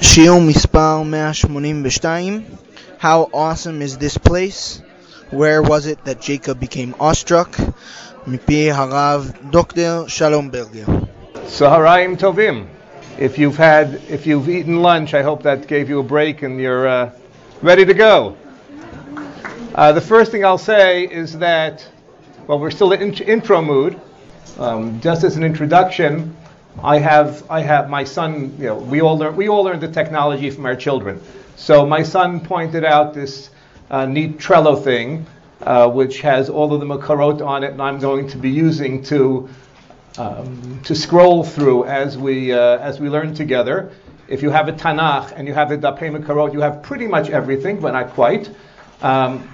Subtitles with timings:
[0.00, 2.42] שיעור מספר 182
[3.00, 4.82] How awesome is this place?
[5.30, 7.60] Where was it that Jacob became awestruck?
[8.26, 10.84] מפי הרב דוקטור שלום ברגר.
[11.58, 12.66] Saharayim Tovim.
[13.18, 16.60] If you've had, if you've eaten lunch, I hope that gave you a break and
[16.60, 17.10] you're uh,
[17.62, 18.36] ready to go.
[19.74, 21.86] Uh, the first thing I'll say is that,
[22.46, 24.00] well, we're still in intro mood.
[24.58, 26.36] Um, just as an introduction,
[26.82, 28.54] I have, I have my son.
[28.58, 31.20] You know, we all learn, we all learn the technology from our children.
[31.56, 33.50] So my son pointed out this
[33.90, 35.26] uh, neat Trello thing,
[35.62, 39.02] uh, which has all of the makarot on it, and I'm going to be using
[39.04, 39.48] to
[40.18, 43.92] um, to scroll through as we uh, as we learn together.
[44.28, 47.30] If you have a Tanakh and you have the Dapei Makarot, you have pretty much
[47.30, 48.48] everything, but not quite.
[49.02, 49.48] Um,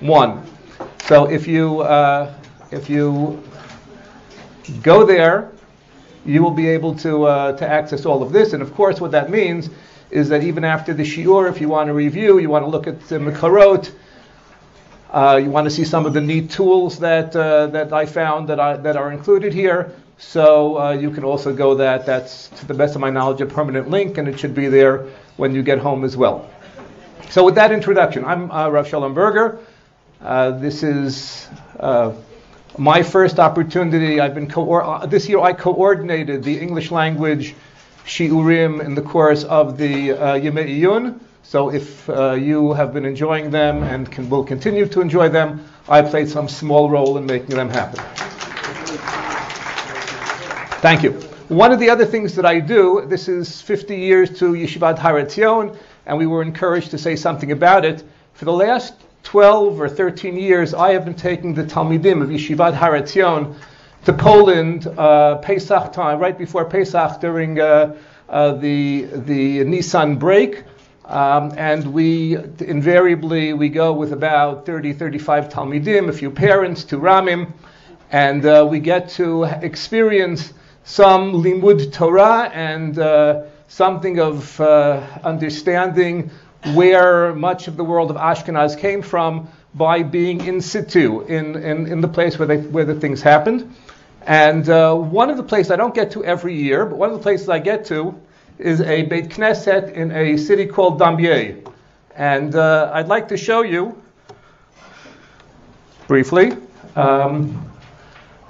[0.00, 0.46] one.
[1.04, 2.32] So if you uh,
[2.70, 3.42] if you
[4.82, 5.50] go there,
[6.24, 8.52] you will be able to uh, to access all of this.
[8.52, 9.68] And of course, what that means
[10.10, 12.86] is that even after the shiur, if you want to review, you want to look
[12.86, 13.92] at the Mekarot,
[15.10, 18.48] uh, you want to see some of the neat tools that uh, that I found
[18.48, 19.92] that I, that are included here.
[20.18, 22.06] So uh, you can also go that.
[22.06, 25.06] That's to the best of my knowledge a permanent link, and it should be there
[25.36, 26.48] when you get home as well.
[27.30, 29.58] So with that introduction, I'm uh, Rav Shalom Berger.
[30.20, 32.12] Uh, this is uh,
[32.78, 34.20] my first opportunity.
[34.20, 37.54] I've been co- this year I coordinated the English language
[38.06, 41.18] shiurim in the course of the uh, Yemei Iyun.
[41.42, 45.64] So if uh, you have been enjoying them and can, will continue to enjoy them,
[45.88, 48.00] I played some small role in making them happen.
[50.80, 51.12] Thank you.
[51.48, 55.14] One of the other things that I do, this is 50 years to Yeshivat Har
[55.14, 58.02] Etzion, and we were encouraged to say something about it.
[58.34, 62.74] For the last 12 or 13 years, I have been taking the Talmidim of Yeshivat
[62.74, 63.56] Har Etzion
[64.06, 67.96] to Poland uh, Pesach time, right before Pesach during uh,
[68.28, 70.62] uh, the the Nissan break.
[71.06, 76.98] Um, and we invariably we go with about 30, 35 talmidim, a few parents, to
[76.98, 77.52] ramim,
[78.12, 80.52] and uh, we get to experience
[80.84, 86.30] some limud Torah and uh, something of uh, understanding
[86.74, 91.86] where much of the world of Ashkenaz came from by being in situ in, in,
[91.86, 93.74] in the place where, they, where the things happened.
[94.26, 97.16] And uh, one of the places I don't get to every year, but one of
[97.16, 98.14] the places I get to
[98.58, 101.62] is a Beit Knesset in a city called Dambier.
[102.16, 104.02] And uh, I'd like to show you
[106.08, 106.56] briefly
[106.96, 107.70] um,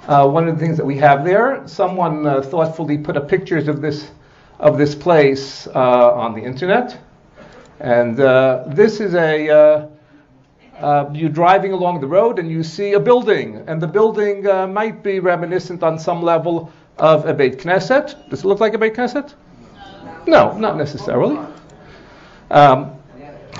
[0.07, 1.67] uh, one of the things that we have there.
[1.67, 4.11] Someone uh, thoughtfully put up pictures of this
[4.59, 6.97] of this place uh, on the internet,
[7.79, 9.87] and uh, this is a
[10.79, 14.67] uh, you're driving along the road and you see a building, and the building uh,
[14.67, 18.29] might be reminiscent on some level of a Beit Knesset.
[18.29, 19.33] Does it look like a Beit Knesset?
[20.27, 21.39] No, not necessarily.
[22.51, 22.93] Um,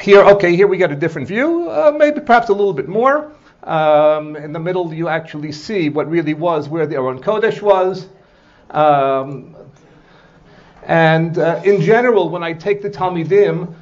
[0.02, 3.32] here, okay, here we get a different view, uh, maybe perhaps a little bit more.
[3.64, 8.08] Um, in the middle, you actually see what really was where the Aron Kodesh was.
[8.70, 9.56] Um,
[10.84, 13.74] and uh, in general, when I take the Talmidim,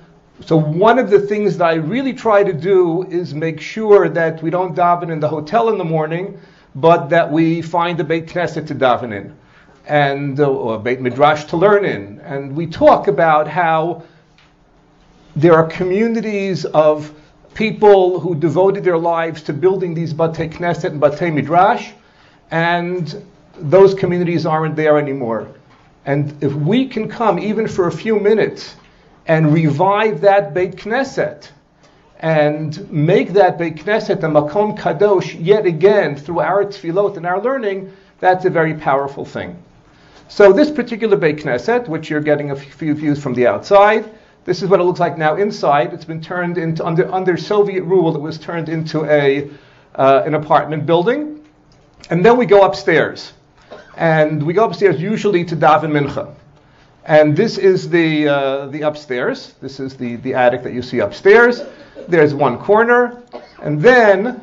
[0.42, 4.44] so one of the things that I really try to do is make sure that
[4.44, 6.38] we don't daven in the hotel in the morning,
[6.76, 9.34] but that we find a Beit Knesset to daven in,
[9.88, 12.20] and uh, or a Beit Midrash to learn in.
[12.20, 14.04] And we talk about how
[15.38, 17.14] there are communities of
[17.54, 21.92] people who devoted their lives to building these Batei Knesset and Batei Midrash,
[22.52, 23.24] and
[23.58, 25.48] those communities aren't there anymore.
[26.06, 28.76] And if we can come even for a few minutes
[29.28, 31.50] and revive that Beit Knesset
[32.20, 37.42] and make that Beit Knesset a Makom Kadosh yet again through our tefillot and our
[37.42, 39.62] learning, that's a very powerful thing.
[40.28, 44.10] So this particular Beit Knesset, which you're getting a few views from the outside,
[44.46, 45.94] this is what it looks like now inside.
[45.94, 48.16] It's been turned into under under Soviet rule.
[48.16, 49.50] It was turned into a
[49.96, 51.44] uh, an apartment building,
[52.12, 53.34] and then we go upstairs,
[53.98, 56.34] and we go upstairs usually to daven mincha.
[57.06, 59.54] And this is the, uh, the upstairs.
[59.62, 61.62] This is the, the attic that you see upstairs.
[62.08, 63.22] There's one corner.
[63.62, 64.42] And then,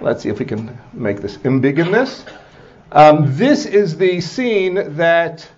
[0.00, 2.24] let's see if we can make this embiggen this.
[2.92, 5.48] Um, this is the scene that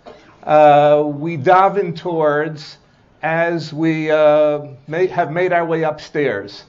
[0.45, 2.79] uh, we daven towards
[3.23, 6.65] as we uh, may, have made our way upstairs.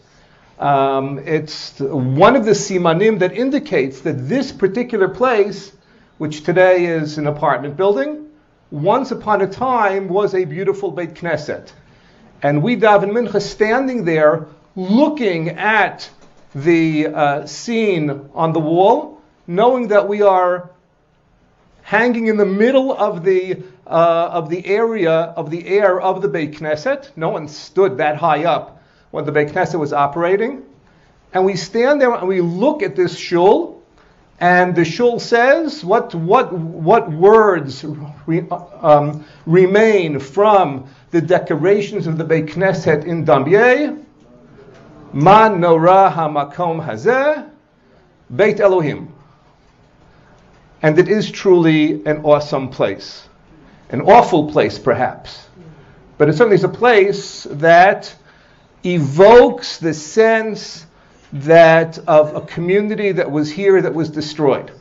[0.60, 5.72] Um, it's one of the simanim that indicates that this particular place
[6.18, 8.25] which today is an apartment building,
[8.72, 11.72] once upon a time was a beautiful Beit Knesset.
[12.42, 16.10] And we daven mincha standing there looking at
[16.54, 20.70] the uh, scene on the wall, knowing that we are
[21.84, 26.28] hanging in the middle of the uh, of the area of the air of the
[26.28, 27.12] Beit Knesset.
[27.16, 28.82] No one stood that high up
[29.12, 30.64] when the Beit Knesset was operating,
[31.34, 33.75] and we stand there and we look at this shul,
[34.40, 37.86] and the shul says what what what words
[38.26, 38.46] re,
[38.82, 44.04] um, remain from the decorations of the Beit Knesset in Dambier.
[45.14, 47.50] Man nora hamakom hazeh,
[48.36, 49.14] Beit Elohim.
[50.82, 53.30] And it is truly an awesome place.
[53.90, 55.48] An awful place, perhaps.
[56.18, 58.14] But it certainly is a place that
[58.84, 60.85] evokes the sense
[61.36, 64.72] that of a community that was here that was destroyed.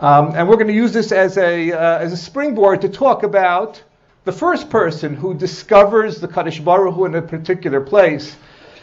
[0.00, 3.22] Um, and we're going to use this as a, uh, as a springboard to talk
[3.22, 3.82] about
[4.24, 8.36] the first person who discovers the Kadosh Baruch Hu in a particular place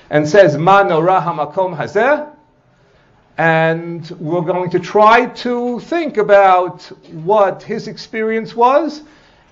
[0.09, 2.29] and says, Ma norah hamakom hazeh,
[3.37, 9.01] and we're going to try to think about what his experience was.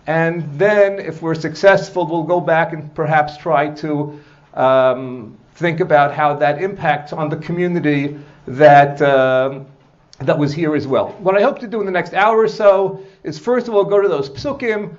[0.08, 4.22] And then, if we're successful, we'll go back and perhaps try to
[4.54, 9.60] um, think about how that impacts on the community that, uh,
[10.20, 11.10] that was here as well.
[11.20, 13.84] What I hope to do in the next hour or so is first of all
[13.84, 14.96] go to those psukim,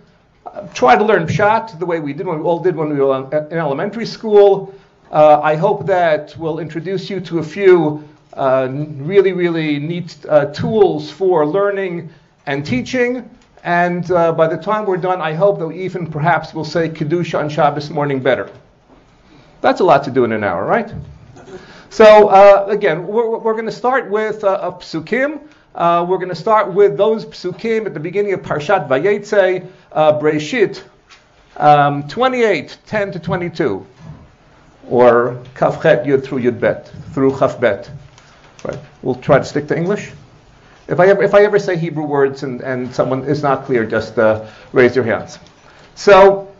[0.47, 3.01] uh, try to learn pshat the way we did when we all did when we
[3.01, 4.75] were in elementary school.
[5.11, 10.47] Uh, I hope that will introduce you to a few uh, really, really neat uh,
[10.47, 12.11] tools for learning
[12.47, 13.29] and teaching.
[13.63, 16.89] And uh, by the time we're done, I hope that we even perhaps we'll say
[16.89, 18.51] Kedusha on Shabbos morning better.
[19.65, 20.93] That's a lot to do in an hour, right?
[21.89, 25.41] So uh, again, we're, we're going to start with uh, a psukim.
[25.75, 30.21] Uh, we're going to start with those psukim at the beginning of Parshat Vayetze, uh,
[30.21, 30.83] Breshit,
[31.57, 33.87] um, 28, 10 to 22,
[34.91, 37.89] or Kafchet Yud through Yud Bet, through Chafbet.
[38.67, 38.79] Right.
[39.01, 40.13] We'll try to stick to English.
[40.89, 43.87] If I ever, if I ever say Hebrew words and, and someone is not clear,
[43.87, 45.39] just uh, raise your hands.
[45.95, 46.54] So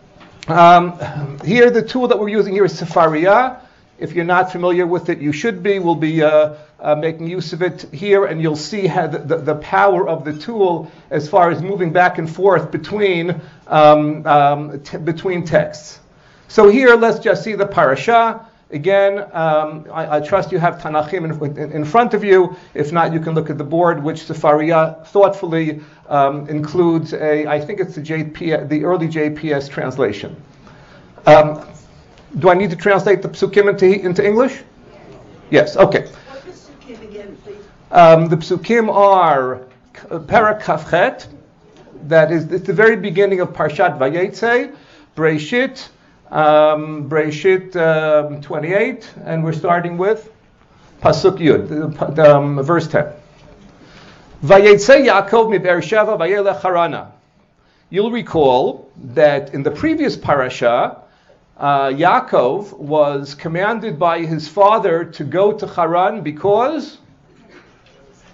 [0.49, 3.61] um, here, the tool that we're using here is Sefaria.
[3.99, 5.79] If you're not familiar with it, you should be.
[5.79, 9.55] We'll be uh, uh, making use of it here, and you'll see the, the, the,
[9.55, 14.99] power of the tool as far as moving back and forth between, um, um, t-
[14.99, 16.01] between texts.
[16.49, 18.47] So here, let's just see the parasha.
[18.71, 22.57] Again, um, I, I, trust you have Tanakhim in, in, in, front of you.
[22.75, 27.61] If not, you can look at the board, which Sefaria thoughtfully um, includes a, I
[27.61, 30.37] think it's the, the early JPS translation.
[31.27, 31.67] Um,
[32.39, 34.63] do I need to translate the psukim into, into English?
[35.51, 36.11] Yes, okay.
[37.91, 39.61] Um, the psukim are
[39.95, 41.27] Parakafchet,
[42.09, 44.75] that is it's the very beginning of Parshat Vayetze,
[45.17, 45.89] Breshit,
[46.31, 50.31] um, Breshit um, 28, and we're starting with
[51.01, 53.07] Pasuk Yud, um, verse 10.
[54.45, 57.13] Vayetze Yaakov mi Beersheva vayelech Harana.
[57.89, 61.01] You'll recall that in the previous parasha,
[61.57, 66.99] uh, Yaakov was commanded by his father to go to Haran because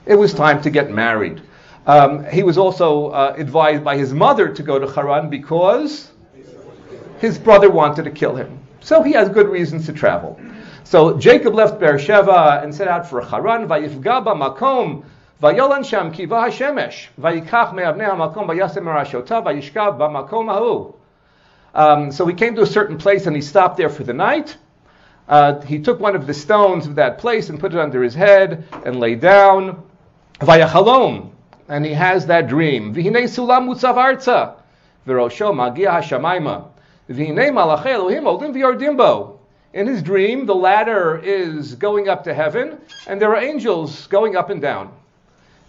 [0.04, 1.42] it was time to get married.
[1.86, 6.10] Um, he was also uh, advised by his mother to go to Haran because
[7.20, 8.58] his brother wanted to kill him.
[8.80, 10.40] So he has good reasons to travel.
[10.82, 13.68] So Jacob left Beersheba and set out for Haran.
[13.68, 15.04] Vayifga makom
[15.42, 20.94] vayolan sham kiva hashemesh vayikach me'avnei hamakom vayasem marashotav vayishkav b'makom hahu.
[21.74, 24.56] Um, so he came to a certain place and he stopped there for the night.
[25.28, 28.14] Uh, he took one of the stones of that place and put it under his
[28.14, 29.82] head and lay down.
[30.40, 31.30] Vayachalom,
[31.68, 32.94] and he has that dream.
[32.94, 34.54] V'hinei sulam mutzav arza,
[35.06, 36.66] v'rosho magia hashamayma.
[39.72, 42.78] In his dream, the ladder is going up to heaven,
[43.08, 44.92] and there are angels going up and down.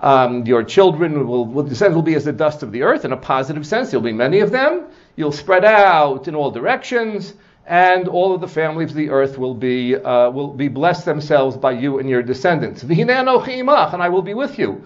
[0.00, 3.12] Um, your children will, will descend will be as the dust of the earth in
[3.12, 3.90] a positive sense.
[3.90, 4.84] There'll be many of them.
[5.16, 7.34] You'll spread out in all directions,
[7.66, 11.56] and all of the families of the earth will be, uh, will be blessed themselves
[11.56, 12.82] by you and your descendants.
[12.82, 14.84] And I will be with you.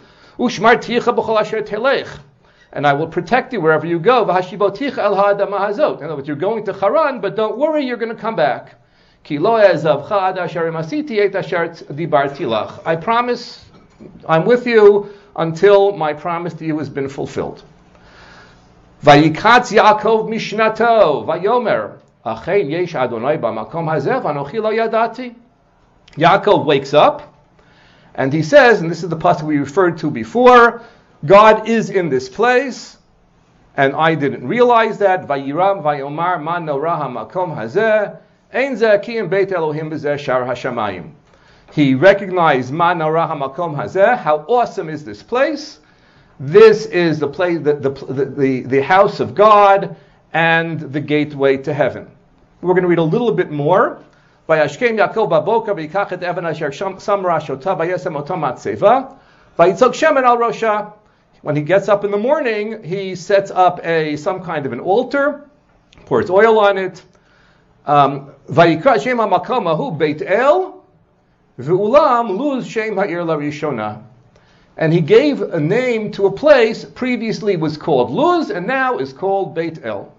[2.72, 4.22] And I will protect you wherever you go.
[4.22, 8.81] In other words, you're going to Haran, but don't worry, you're going to come back.
[9.24, 9.36] I
[12.96, 13.64] promise
[14.28, 17.62] I'm with you until my promise to you has been fulfilled.
[19.04, 19.72] Vayikatz
[26.16, 27.34] Yaakov wakes up,
[28.14, 30.82] and he says, and this is the passage we referred to before,
[31.24, 32.98] God is in this place,
[33.76, 35.26] and I didn't realize that.
[35.26, 37.56] Vayiram vayomar man makom
[38.53, 41.11] ein zeh ki beit Elohim b'zeh shar hashamayim.
[41.73, 45.79] He recognized man noraha makom hazeh, how awesome is this place,
[46.39, 49.95] this is the place, the, the, the, the, house of God
[50.33, 52.09] and the gateway to heaven.
[52.61, 53.99] We're going to read a little bit more.
[54.49, 59.01] וישכם יעקב בבוקר ויקח את אבן אשר שם ראשותה וישם אותה מצבה
[59.59, 60.79] ויצוק שמן על ראשה.
[61.43, 64.79] When he gets up in the morning, he sets up a some kind of an
[64.79, 65.49] altar,
[66.05, 67.01] pours oil on it.
[68.49, 70.53] ויקרא שם המקום ההוא בית אל
[71.59, 73.93] ואולם לוז שם העיר לראשונה
[74.77, 79.11] and he gave a name to a place previously was called Luz and now is
[79.11, 80.13] called Beit El.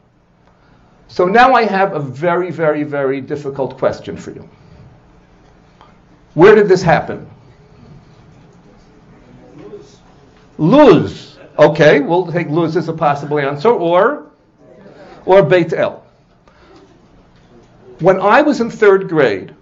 [1.06, 4.48] So now I have a very, very, very difficult question for you.
[6.34, 7.28] Where did this happen?
[10.58, 11.38] Luz.
[11.56, 14.26] Okay, we'll take Luz as a possible answer, or
[15.24, 16.01] or Beit El.
[18.03, 19.55] When I was in third grade,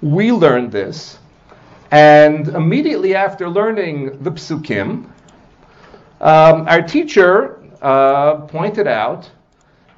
[0.00, 1.18] we learned this
[1.90, 5.04] and immediately after learning the psukim,
[6.22, 9.30] um, our teacher uh, pointed out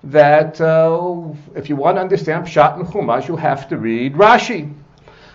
[0.02, 4.74] that uh, if you want to understand Pshat and Chumash, you have to read Rashi.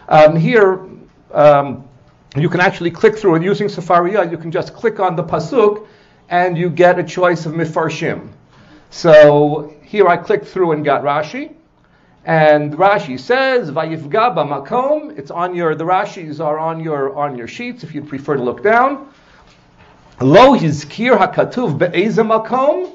[0.10, 0.86] Um, here,
[1.32, 1.88] um,
[2.36, 4.30] you can actually click through it using Sefaria.
[4.30, 5.88] You can just click on the pasuk,
[6.28, 8.34] and you get a choice of mefarshim.
[8.90, 11.56] So here I clicked through and got Rashi.
[12.24, 15.74] And Rashi says, "Vayifga makom." It's on your.
[15.74, 19.08] The Rashi's are on your on your sheets if you'd prefer to look down.
[20.20, 22.92] Lo hizkir hakatuv be'ezem makom,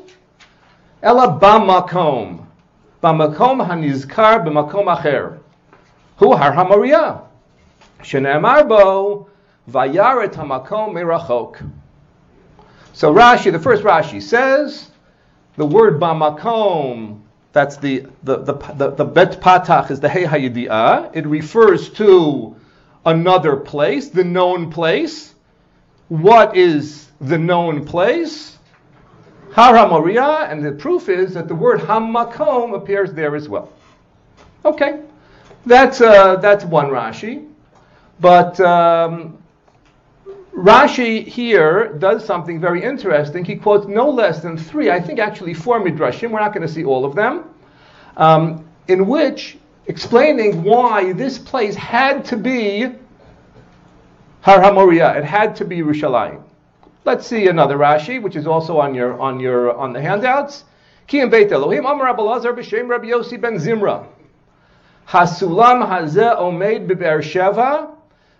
[1.02, 2.46] ela bamakom,
[3.02, 5.40] bamakom hanizkar b'makom acher.
[6.18, 7.22] Hu har hamoria,
[8.02, 9.26] shene'emar bo
[9.68, 11.68] vayaret hamakom merachok.
[12.92, 14.88] So Rashi, the first Rashi says,
[15.56, 17.22] the word bamakom
[17.56, 21.10] that's the, the, the, the, bet patach is the hey hayidi'ah.
[21.14, 22.54] It refers to
[23.06, 25.34] another place, the known place.
[26.08, 28.58] What is the known place?
[29.52, 33.72] Har HaMoriah, and the proof is that the word Hamakom appears there as well.
[34.66, 35.00] Okay,
[35.64, 37.48] that's, uh, that's one Rashi.
[38.20, 39.38] But um,
[40.56, 43.44] Rashi here does something very interesting.
[43.44, 46.30] He quotes no less than three, I think actually four midrashim.
[46.30, 47.44] We're not going to see all of them,
[48.16, 52.90] um, in which explaining why this place had to be
[54.40, 55.18] Har HaMoriah.
[55.18, 56.42] It had to be Yerushalayim.
[57.04, 60.64] Let's see another Rashi, which is also on your on your on the handouts.
[61.06, 64.06] Ki Beit Elohim Amar Abelazar b'Shem Rabbi Yossi ben Zimra.
[65.06, 67.95] Hasulam hazeh omeid beber Sheva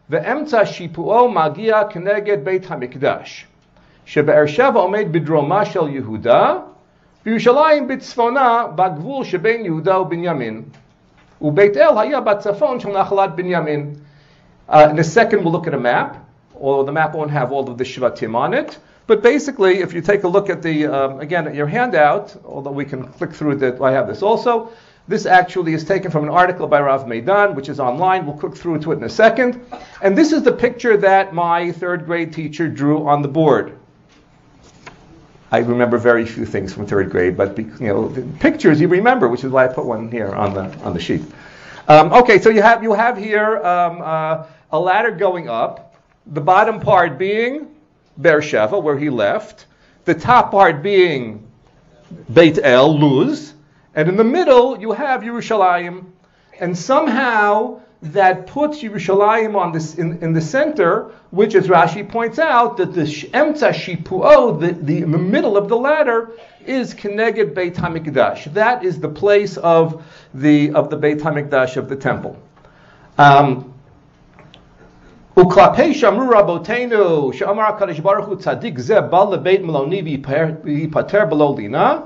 [0.09, 3.47] ואמצע שיפועו מגיע כנגד בית המקדש,
[4.05, 6.55] שבאר שבע עומד בדרומה של יהודה,
[7.25, 10.61] וירושלים בצפונה בגבול שבין יהודה ובנימין,
[11.41, 13.93] ובית אל היה בצפון של נחלת בנימין.
[14.69, 16.15] Uh, in a second we'll look at a map,
[16.55, 18.79] although the map won't have all of the Shvatim on it.
[19.07, 22.71] But basically, if you take a look at the, um, again, at your handout, although
[22.71, 24.69] we can click through that, I have this also,
[25.08, 28.26] this actually is taken from an article by Rav Meidan, which is online.
[28.26, 29.64] We'll click through to it in a second.
[30.02, 33.78] And this is the picture that my third grade teacher drew on the board.
[35.52, 39.44] I remember very few things from third grade, but you know, pictures you remember, which
[39.44, 41.22] is why I put one here on the on the sheet.
[41.86, 45.94] Um, okay, so you have you have here um, uh, a ladder going up.
[46.26, 47.68] The bottom part being
[48.18, 49.66] Beersheba, where he left.
[50.04, 51.46] The top part being
[52.32, 53.54] Beit El, Luz.
[53.95, 56.05] And in the middle, you have Yerushalayim.
[56.59, 62.39] And somehow that puts Yerushalayim on this in, in the center, which, as Rashi points
[62.39, 66.31] out, that the Emtza Shipuo, the, the, the middle of the ladder,
[66.65, 68.51] is Keneged Beit Hamikdash.
[68.53, 72.37] That is the place of the of the Beit Hamikdash of the temple.
[73.17, 73.67] Um,
[75.39, 80.17] וכלפי שמרו רבותינו, שאמר הקדוש ברוך הוא צדיק זה בא לבית מלוני
[80.63, 81.97] וייפטר בלא לינה,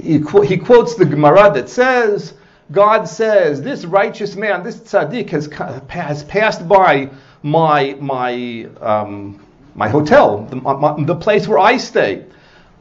[0.00, 2.34] he, qu- he quotes the Gemara that says
[2.72, 5.52] God says, this righteous man, this tzaddik has,
[5.88, 7.10] has passed by
[7.42, 9.44] my, my, um,
[9.74, 12.24] my hotel, the, my, the place where I stay.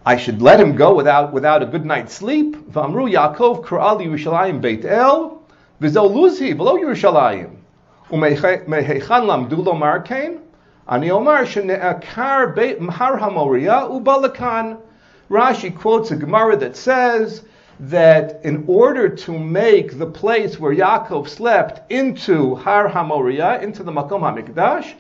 [0.05, 2.55] I should let him go without, without a good night's sleep.
[2.71, 5.43] V'amru Yaakov Yerushalayim Beit El,
[5.81, 7.57] luzhi Yerushalayim.
[9.79, 10.39] Markein,
[10.87, 14.77] ani omar shene'akar beit Har HaMoriah u'balakan.
[15.31, 17.43] Rashi quotes a Gemara that says
[17.79, 23.93] that in order to make the place where Yaakov slept into Har HaMoriah, into the
[23.93, 24.93] Makom HaMikdash,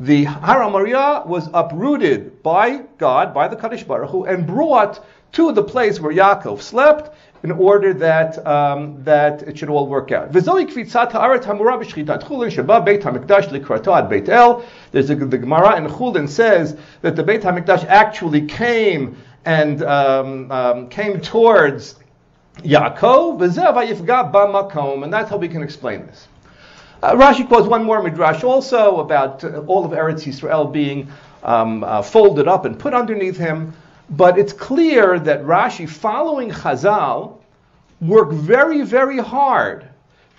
[0.00, 5.52] the Har HaMoriah was uprooted by God, by the Kadosh Baruch Hu, and brought to
[5.52, 10.32] the place where Yaakov slept in order that um, that it should all work out.
[10.32, 10.52] There's a,
[15.14, 21.20] the Gemara in Chulin says that the Beit Hamikdash actually came and um, um, came
[21.20, 21.96] towards
[22.58, 23.42] Yaakov,
[25.04, 26.28] and that's how we can explain this.
[27.02, 31.08] Uh, Rashi quotes one more midrash also about uh, all of Eretz Yisrael being
[31.44, 33.72] um, uh, folded up and put underneath him.
[34.10, 37.38] But it's clear that Rashi, following Chazal,
[38.00, 39.86] worked very, very hard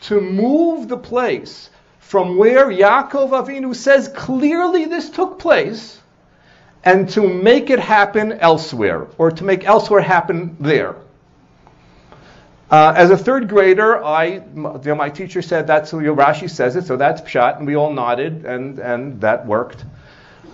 [0.02, 6.00] to move the place from where Yaakov Avinu says clearly this took place
[6.84, 10.96] and to make it happen elsewhere, or to make elsewhere happen there.
[12.72, 16.76] Uh, as a third grader, I, you know, my teacher said that's you Rashi says
[16.76, 19.86] it, so that's pshat, and we all nodded, and, and that worked.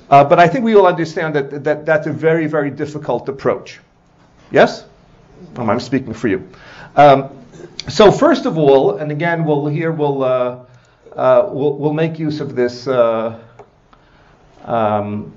[0.09, 3.79] Uh, but I think we all understand that, that that's a very, very difficult approach.
[4.51, 4.85] Yes?
[5.57, 6.47] I'm speaking for you.
[6.95, 7.29] Um,
[7.89, 10.63] so first of all, and again, we'll here we'll uh,
[11.13, 13.39] uh we'll, we'll, make use of this uh,
[14.63, 15.35] um,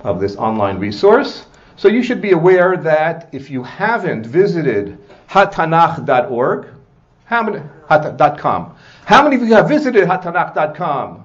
[0.00, 1.46] of this online resource.
[1.76, 6.66] So you should be aware that if you haven't visited hatanach.org.
[7.24, 7.60] How many?
[7.88, 8.20] Hat.
[9.04, 11.24] How many of you have visited hatanach.com?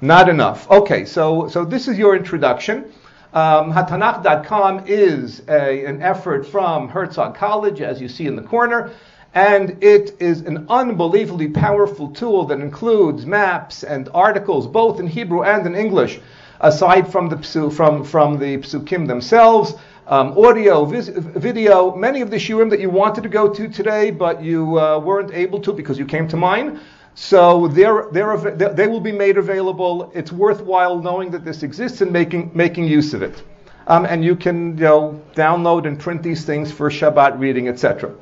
[0.00, 0.70] Not enough.
[0.70, 2.92] Okay, so, so this is your introduction.
[3.32, 8.92] Um, Hatanach.com is a, an effort from Herzog College, as you see in the corner,
[9.34, 15.42] and it is an unbelievably powerful tool that includes maps and articles, both in Hebrew
[15.42, 16.20] and in English,
[16.60, 19.74] aside from the, from, from the psukim themselves
[20.08, 24.10] um, audio, vis- video, many of the shiurim that you wanted to go to today,
[24.10, 26.80] but you uh, weren't able to because you came to mine.
[27.14, 30.12] So they're, they're, they will be made available.
[30.14, 33.42] It's worthwhile knowing that this exists and making, making use of it.
[33.88, 38.12] Um, and you can you know, download and print these things for Shabbat reading, etc.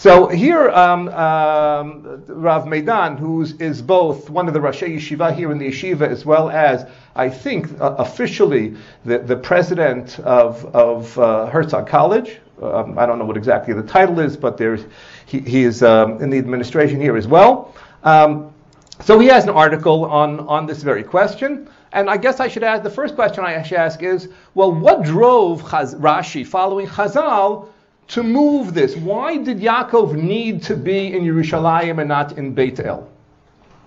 [0.00, 5.52] So here, um, um, Rav Meidan, who is both one of the Rashi Yeshiva here
[5.52, 11.18] in the yeshiva, as well as, I think, uh, officially the, the president of, of
[11.18, 12.38] uh, Herzog College.
[12.62, 14.86] Um, I don't know what exactly the title is, but there's,
[15.26, 17.74] he, he is um, in the administration here as well.
[18.02, 18.54] Um,
[19.00, 21.68] so he has an article on, on this very question.
[21.92, 25.02] And I guess I should ask, the first question I should ask is, well, what
[25.02, 27.68] drove Chaz, Rashi, following Chazal,
[28.10, 28.96] to move this?
[28.96, 33.08] Why did Yaakov need to be in Yerushalayim and not in Beit El?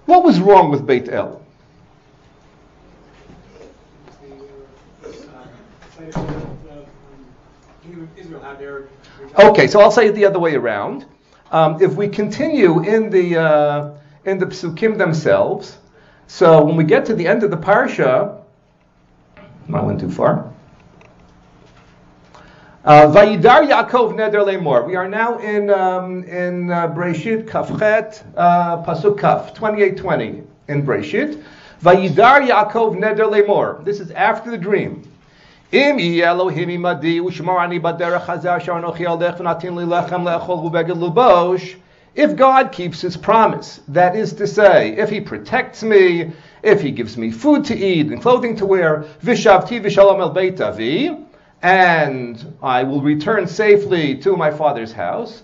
[0.06, 1.42] What was wrong with Beit El?
[9.40, 11.06] Okay, so I'll say it the other way around.
[11.52, 13.94] Um, if we continue in the uh,
[14.26, 15.78] in the psukim themselves,
[16.28, 18.42] so when we get to the end of the parsha,
[19.74, 20.53] I went too far.
[22.84, 24.86] Vayidar Yaakov Neder Lemor.
[24.86, 31.42] We are now in um, in uh, Breshit Kafchet uh, Pasuk Kaf 28:20 in Breshit.
[31.82, 33.86] Vayidar Yaakov Neder Lemor.
[33.86, 35.10] This is after the dream.
[35.72, 41.76] Im Elohim imadi baderech hazar aldech v'natin li lechem le'echol lubosh.
[42.16, 46.92] If God keeps His promise, that is to say, if He protects me, if He
[46.92, 51.18] gives me food to eat and clothing to wear, vishavti v'shalom el beit avi
[51.64, 55.44] and I will return safely to my father's house.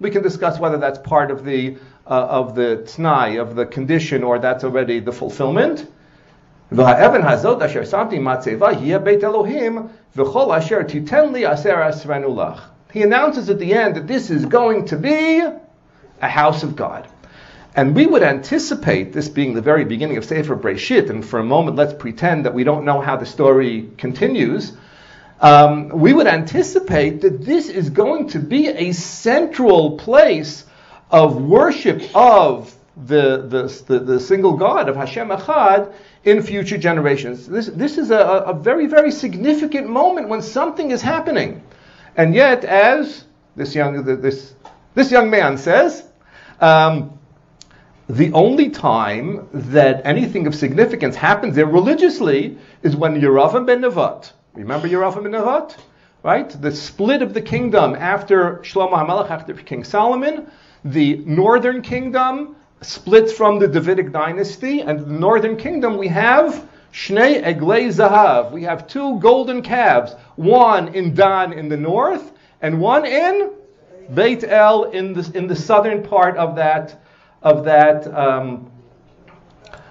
[0.00, 4.22] We can discuss whether that's part of the uh, of the tnai of the condition
[4.24, 5.86] or that's already the fulfillment.
[12.92, 15.42] He announces at the end that this is going to be
[16.20, 17.06] a house of God.
[17.74, 21.44] And we would anticipate this being the very beginning of Sefer Breshit, and for a
[21.44, 24.72] moment let's pretend that we don't know how the story continues.
[25.40, 30.64] Um, we would anticipate that this is going to be a central place
[31.10, 32.74] of worship of
[33.06, 35.92] the, the, the, the single God, of Hashem Echad,
[36.24, 37.46] in future generations.
[37.46, 41.62] This, this is a, a very, very significant moment when something is happening.
[42.16, 44.54] And yet, as this young, this,
[44.94, 46.04] this young man says,
[46.60, 47.17] um,
[48.08, 54.32] the only time that anything of significance happens there religiously is when Yeravam ben Nevat,
[54.54, 55.76] remember Yeravam ben Nevat?
[56.22, 56.48] Right?
[56.60, 60.50] The split of the kingdom after Shlomo HaMelech, after King Solomon,
[60.84, 67.44] the northern kingdom splits from the Davidic dynasty, and the northern kingdom we have Shnei
[67.44, 68.52] Eglei Zahav.
[68.52, 73.50] We have two golden calves, one in Dan in the north, and one in
[74.14, 77.00] Beit El in the, in the southern part of that
[77.42, 78.70] of that um,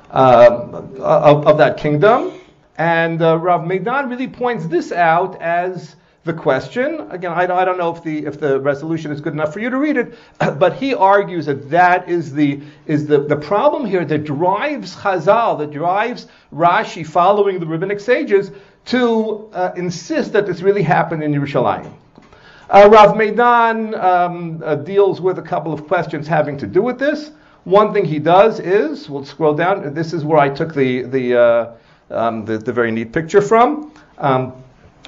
[0.09, 2.33] uh, of, of, that kingdom.
[2.77, 7.07] And uh, Rav Meidan really points this out as the question.
[7.09, 9.59] Again, I don't, I don't know if the if the resolution is good enough for
[9.59, 10.15] you to read it,
[10.59, 15.57] but he argues that that is the is the, the problem here that drives Chazal,
[15.57, 18.51] that drives Rashi following the rabbinic sages
[18.85, 21.91] to uh, insist that this really happened in Yerushalayim.
[22.69, 26.99] Uh, Rav Meidan um, uh, deals with a couple of questions having to do with
[26.99, 27.31] this.
[27.67, 29.93] One thing he does is, we'll scroll down.
[29.93, 31.71] This is where I took the the uh,
[32.09, 33.91] um, the, the, very neat picture from.
[34.17, 34.53] Um,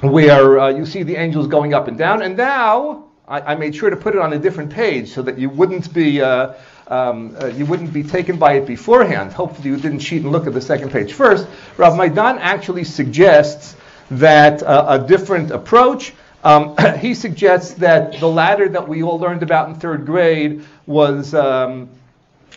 [0.01, 2.21] where uh, you see the angels going up and down.
[2.21, 5.37] And now I, I, made sure to put it on a different page so that
[5.37, 6.55] you wouldn't be uh,
[6.87, 9.31] um, uh, you wouldn't be taken by it beforehand.
[9.31, 11.47] Hopefully, you didn't cheat and look at the second page first.
[11.77, 13.77] Rav Meidan actually suggests
[14.11, 16.11] that uh, a different approach.
[16.43, 21.33] Um, he suggests that the ladder that we all learned about in third grade was
[21.33, 21.89] um,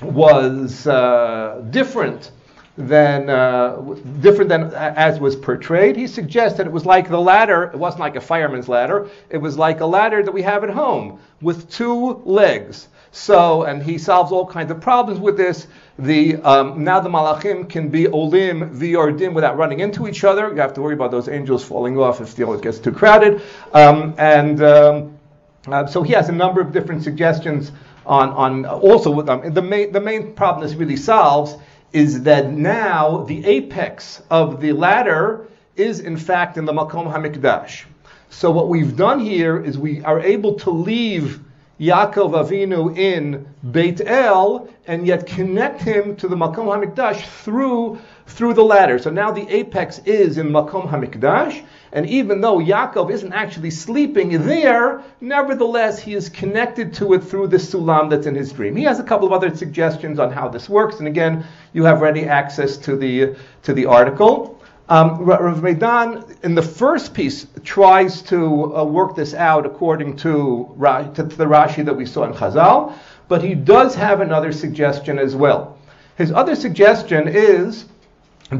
[0.02, 2.32] was uh, different
[2.78, 3.76] than uh,
[4.20, 5.96] different than as was portrayed.
[5.96, 7.64] He suggests that it was like the ladder.
[7.64, 9.08] It wasn't like a fireman's ladder.
[9.30, 12.88] It was like a ladder that we have at home with two legs.
[13.14, 15.66] So, and he solves all kinds of problems with this.
[15.98, 20.48] The um, now the malachim can be olim viordim without running into each other.
[20.48, 23.42] You have to worry about those angels falling off if the it gets too crowded.
[23.74, 25.18] Um, and um,
[25.66, 27.70] uh, so he has a number of different suggestions
[28.06, 29.28] on on also with.
[29.28, 31.56] Um, the main the main problem this really solves
[31.92, 37.84] is that now the apex of the ladder is in fact in the Makom HaMikdash.
[38.30, 41.40] So what we've done here is we are able to leave
[41.80, 48.54] Yaakov Avinu in Beit El and yet connect him to the Makom HaMikdash through through
[48.54, 48.98] the ladder.
[48.98, 54.46] So now the apex is in Makom HaMikdash, and even though Yaakov isn't actually sleeping
[54.46, 58.76] there, nevertheless he is connected to it through the sulam that's in his dream.
[58.76, 62.00] He has a couple of other suggestions on how this works, and again, you have
[62.00, 64.58] ready access to the to the article.
[64.88, 70.74] Um, Rav Meidan, in the first piece, tries to uh, work this out according to,
[71.14, 72.92] to, the Rashi that we saw in Chazal,
[73.28, 75.78] but he does have another suggestion as well.
[76.16, 77.86] His other suggestion is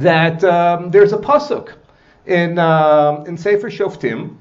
[0.00, 1.74] that um, there's a pasuk
[2.26, 4.36] in um, in Sefer Shoftim.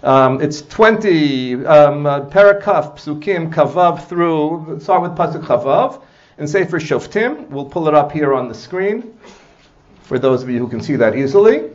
[0.00, 4.78] Um, it's 20 um, uh, parakaf psukim kavav through.
[4.80, 6.02] Start with pasuk kavav
[6.38, 7.48] in Sefer Shoftim.
[7.48, 9.18] We'll pull it up here on the screen
[10.02, 11.70] for those of you who can see that easily.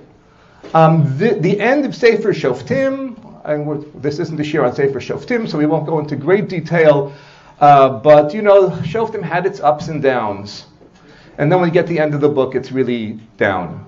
[0.74, 5.48] Um, the, the, end of Sefer Shoftim, and this isn't the shiur on Sefer Shoftim,
[5.48, 7.14] so we won't go into great detail.
[7.60, 10.66] Uh, but you know, Shoftim had its ups and downs.
[11.38, 13.86] And then when you get to the end of the book, it's really down.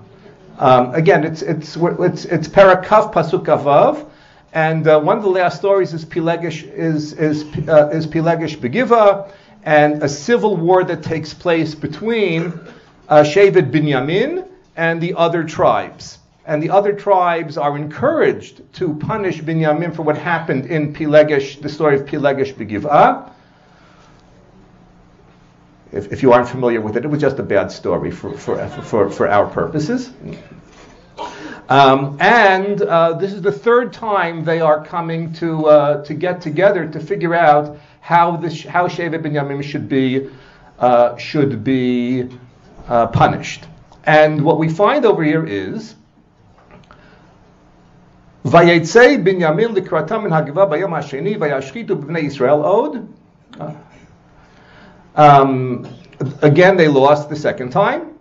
[0.58, 4.08] Um, again, it's it's it's it's Parakaf Pasuk Avav,
[4.52, 9.30] and uh, one of the last stories is Pilegish is is uh, is Pilegish Begiva,
[9.64, 12.58] and a civil war that takes place between
[13.08, 16.18] uh, Shevet Binyamin and the other tribes.
[16.46, 21.68] And the other tribes are encouraged to punish Binyamin for what happened in Pilegish, the
[21.68, 23.32] story of Pilegish Begivah
[25.92, 28.68] if, if you aren't familiar with it, it was just a bad story for, for,
[28.68, 30.12] for, for our purposes.
[31.68, 36.40] Um, and uh, this is the third time they are coming to, uh, to get
[36.40, 40.28] together to figure out how, this, how Shevet Binyamin should be,
[40.78, 42.28] uh, should be
[42.86, 43.64] uh, punished.
[44.04, 45.96] And what we find over here is
[48.44, 53.08] Vayetze Binyamin likratam min hagva bayom hasheni vayashchitu b'nei Yisrael od.
[55.16, 55.88] Um,
[56.42, 58.18] again, they lost the second time.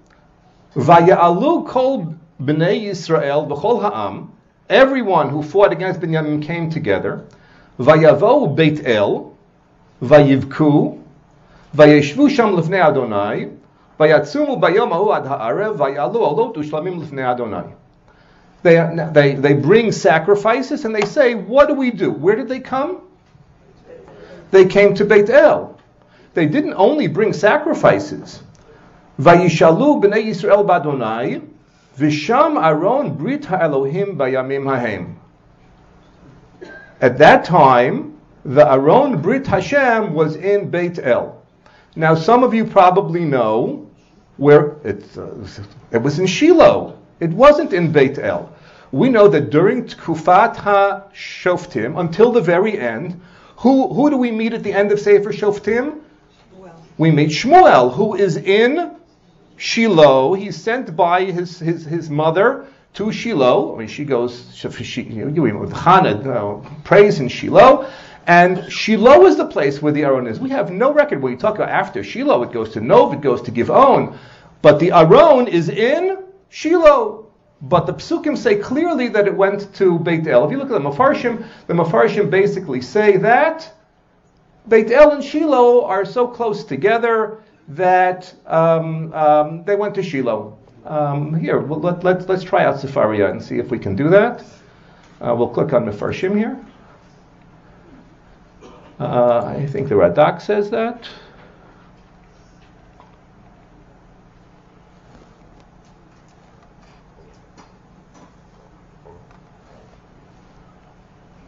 [0.75, 4.31] Vaya'alu kol b'nei Yisrael v'chol ha'am.
[4.69, 7.25] Everyone who fought against Binyamin came together.
[7.79, 9.35] Vayavo Beit El,
[10.01, 11.01] vayivku,
[11.75, 13.49] vayeshvu sham lifnei Adonai,
[13.99, 17.73] vayatzumu bayom ahu ad ha'arev, vayalu alot ushlamim lifnei Adonai.
[18.63, 22.09] They, they, they bring sacrifices and they say, What do we do?
[22.09, 23.01] Where did they come?
[24.51, 25.74] They came to Beit El
[26.35, 28.43] they didn't only bring sacrifices.
[29.19, 31.47] Vayishalu b'nei Yisrael b'Adonai,
[31.97, 35.19] v'sham aron brit ha'Elohim bayamim hahem.
[37.01, 41.41] At that time, the Aron Brit Hashem was in Beit El.
[41.95, 43.89] Now, some of you probably know
[44.37, 45.29] where it, uh,
[45.91, 46.97] it was in Shiloh.
[47.19, 48.51] It wasn't in Beit El.
[48.91, 53.19] We know that during Tkufat HaShoftim, until the very end,
[53.57, 56.01] who, who do we meet at the end of Sefer Shoftim?
[56.97, 58.95] We meet Shmuel, who is in
[59.57, 60.33] Shiloh.
[60.33, 63.75] He's sent by his, his, his mother to Shiloh.
[63.75, 67.89] I mean, she goes, she, you know, with Hannah, know, prays in Shiloh.
[68.27, 70.39] And Shiloh is the place where the Aron is.
[70.39, 72.43] We have no record when you talk about after Shiloh.
[72.43, 74.17] It goes to Nov, it goes to Givon.
[74.61, 77.27] But the Aron is in Shiloh.
[77.61, 80.45] But the psukim say clearly that it went to Beit El.
[80.45, 83.71] If you look at the Mefarshim, the Mefarshim basically say that
[84.67, 90.57] Beit El and Shiloh are so close together that um, um, they went to Shiloh.
[90.85, 94.43] Um, here, let, let, let's try out Sefaria and see if we can do that.
[95.21, 96.63] Uh, we'll click on Mefarshim here.
[98.99, 101.07] Uh, I think the Radak says that.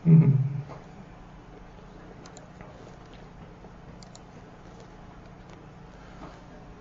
[0.06, 0.37] Mm-hmm.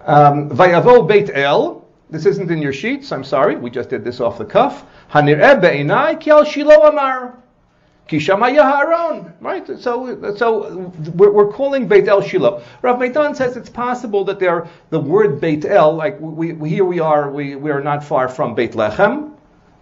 [0.07, 1.85] Um, Vayavo Beit El.
[2.09, 3.11] This isn't in your sheets.
[3.11, 3.57] I'm sorry.
[3.57, 4.87] We just did this off the cuff.
[5.11, 7.37] Hanireh be'inai ki al Shiloh amar.
[8.09, 9.67] Kishamaya Haron, right?
[9.81, 12.63] So, so we're, we're, calling Beit El Shiloh.
[12.83, 16.85] Rav Meidan says it's possible that there, the word Beit El, like we, we, here
[16.85, 19.33] we are, we, we are not far from Beit Lechem.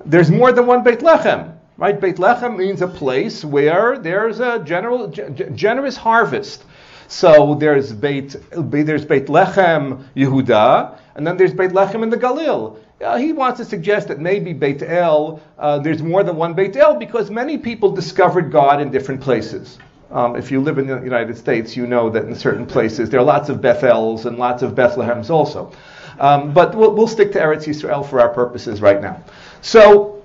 [0.07, 2.01] There's more than one Beit Lechem, right?
[2.01, 6.65] Beit Lechem means a place where there's a general, g- generous harvest.
[7.09, 12.79] So there's Beit, there's Beit Lechem Yehuda, and then there's Beit Lechem in the Galil.
[13.01, 16.77] Uh, he wants to suggest that maybe Beit El, uh, there's more than one Beit
[16.77, 19.79] El because many people discovered God in different places.
[20.11, 23.21] Um, if you live in the United States, you know that in certain places there
[23.21, 25.73] are lots of Bethels and lots of Bethlehems also.
[26.21, 29.25] Um, but we'll, we'll, stick to Eretz Yisrael for our purposes right now.
[29.63, 30.23] So,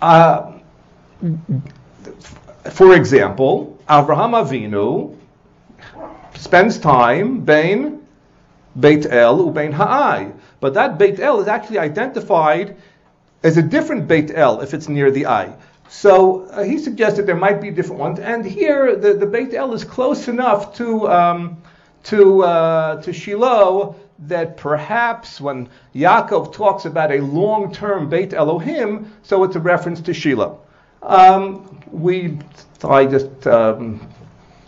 [0.00, 0.52] uh,
[2.70, 5.17] for example, Avraham Avinu
[6.38, 8.06] spends time Bain
[8.78, 10.32] Beit El Ubein Ha'ai.
[10.60, 12.76] But that Beit El is actually identified
[13.42, 15.54] as a different Beit El if it's near the eye.
[15.88, 18.20] So uh, he suggested there might be different ones.
[18.20, 21.62] And here the, the Beit El is close enough to, um,
[22.04, 29.12] to, uh, to Shiloh that perhaps when Yaakov talks about a long term Beit Elohim,
[29.22, 30.60] so it's a reference to Shiloh.
[31.02, 32.38] Um, we,
[32.82, 34.06] I just, um,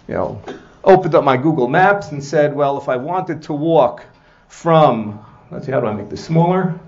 [0.07, 0.43] you know,
[0.85, 4.05] opened up my Google Maps and said, well, if I wanted to walk
[4.49, 6.79] from Let's see, how do I make this smaller?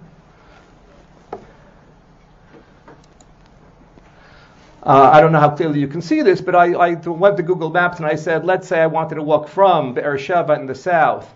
[4.84, 7.42] Uh, I don't know how clearly you can see this, but I, I, went to
[7.42, 10.74] Google Maps and I said, let's say I wanted to walk from Beersheba in the
[10.76, 11.32] south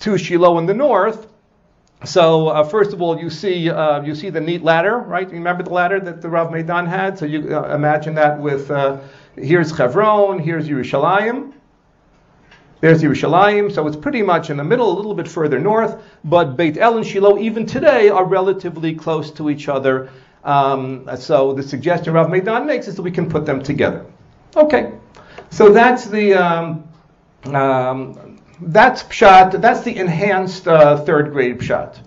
[0.00, 1.28] to Shiloh in the north.
[2.04, 5.28] So uh, first of all, you see uh, you see the neat ladder, right?
[5.28, 7.18] You remember the ladder that the Rav Meidan had?
[7.18, 8.98] So you uh, imagine that with uh,
[9.36, 11.52] here's Hebron, here's Yerushalayim.
[12.80, 16.02] There's Yerushalayim, so it's pretty much in the middle, a little bit further north.
[16.24, 20.10] But Beit El and Shiloh, even today, are relatively close to each other.
[20.44, 24.06] Um, so the suggestion Rav Meidan makes is that we can put them together.
[24.56, 24.92] Okay,
[25.50, 26.88] so that's the um,
[27.44, 29.60] um, that's pshat.
[29.60, 31.98] That's the enhanced uh, third grade pshat.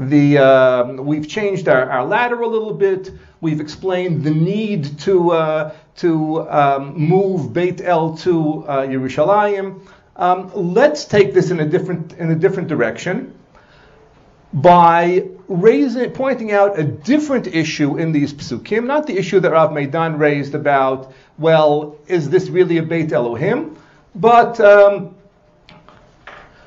[0.00, 3.12] The uh, we've changed our, our ladder a little bit.
[3.42, 9.86] We've explained the need to uh, to um, move Beit El to uh, Yerushalayim.
[10.16, 13.34] Um, let's take this in a different in a different direction
[14.54, 19.70] by raising, pointing out a different issue in these psukim, not the issue that Rav
[19.70, 23.76] Meidan raised about, well, is this really a Beit Elohim?
[24.14, 25.14] But um,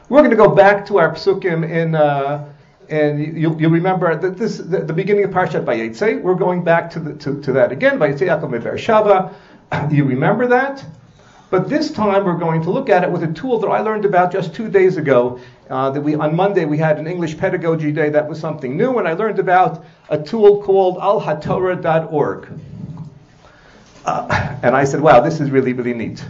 [0.07, 1.95] we're going to go back to our psukim in.
[1.95, 2.52] Uh,
[2.93, 6.21] and you, you remember that this the, the beginning of Parshat Vayetze.
[6.21, 7.97] We're going back to, the, to, to that again.
[7.97, 9.33] Vayetze Yaakov Shava.
[9.91, 10.85] You remember that?
[11.49, 14.05] But this time we're going to look at it with a tool that I learned
[14.05, 15.39] about just two days ago.
[15.69, 18.99] Uh, that we on Monday we had an English pedagogy day that was something new,
[18.99, 22.59] and I learned about a tool called alhatorah.org.
[24.05, 26.23] Uh, and I said, "Wow, this is really really neat."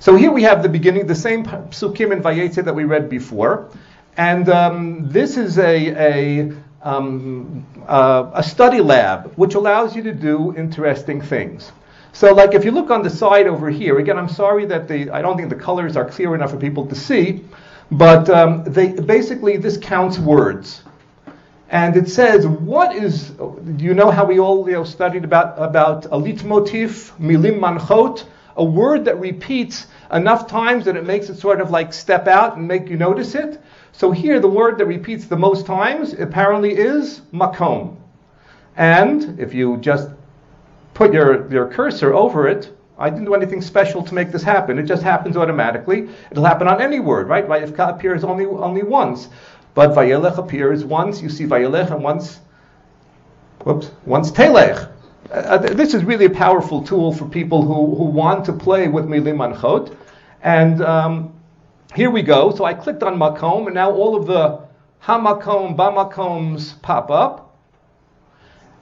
[0.00, 3.70] So here we have the beginning, the same psukim in Vayetze that we read before.
[4.16, 10.12] And um, this is a, a, um, uh, a study lab which allows you to
[10.12, 11.72] do interesting things.
[12.12, 15.10] So, like if you look on the side over here, again, I'm sorry that the
[15.10, 17.44] I don't think the colors are clear enough for people to see,
[17.90, 20.84] but um, they basically this counts words,
[21.70, 23.32] And it says, what is,
[23.78, 28.24] you know how we all you know, studied about, about a leitmotif, milim manchot,
[28.56, 32.56] a word that repeats enough times that it makes it sort of like step out
[32.56, 33.60] and make you notice it?
[33.96, 37.96] So here, the word that repeats the most times apparently is makom.
[38.76, 40.08] And if you just
[40.94, 44.80] put your, your cursor over it, I didn't do anything special to make this happen.
[44.80, 46.08] It just happens automatically.
[46.32, 47.46] It'll happen on any word, right?
[47.46, 49.28] Vayivka appears only, only once.
[49.74, 51.22] But Vayelech appears once.
[51.22, 52.40] You see Vayelech and once,
[53.62, 54.90] whoops, once Telech.
[55.30, 58.88] Uh, uh this is really a powerful tool for people who, who want to play
[58.88, 59.96] with Milim Manchot.
[60.42, 61.32] And um,
[61.94, 62.54] here we go.
[62.54, 64.60] So I clicked on Makom, and now all of the
[65.02, 67.56] Hamakom, Bamakoms pop up.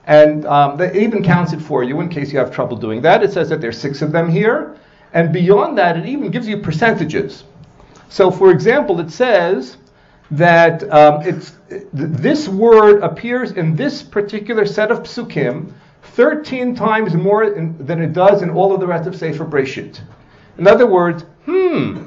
[0.05, 3.23] And um, it even counts it for you in case you have trouble doing that.
[3.23, 4.77] It says that there's six of them here.
[5.13, 7.43] And beyond that, it even gives you percentages.
[8.09, 9.77] So, for example, it says
[10.31, 11.53] that um, it's,
[11.93, 15.71] this word appears in this particular set of psukim
[16.03, 20.01] 13 times more in, than it does in all of the rest of Sefer Breshit.
[20.57, 22.03] In other words, hmm,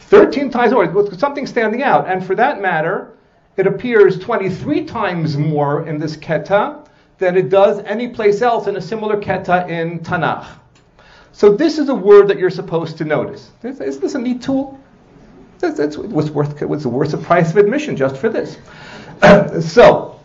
[0.00, 2.08] 13 times more, with something standing out.
[2.08, 3.16] And for that matter,
[3.56, 6.86] it appears 23 times more in this keta
[7.18, 10.46] than it does any place else in a similar keta in Tanakh.
[11.32, 13.50] So this is a word that you're supposed to notice.
[13.62, 14.80] Isn't this a neat tool?
[15.58, 18.56] That's, that's what's worth what's worth the price of admission just for this.
[19.72, 20.18] so,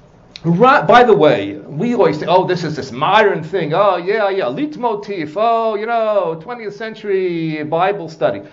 [0.45, 3.73] right, by the way, we always say, oh, this is this modern thing.
[3.73, 5.33] Oh, yeah, yeah, leitmotif.
[5.35, 8.43] Oh, you know, 20th century Bible study.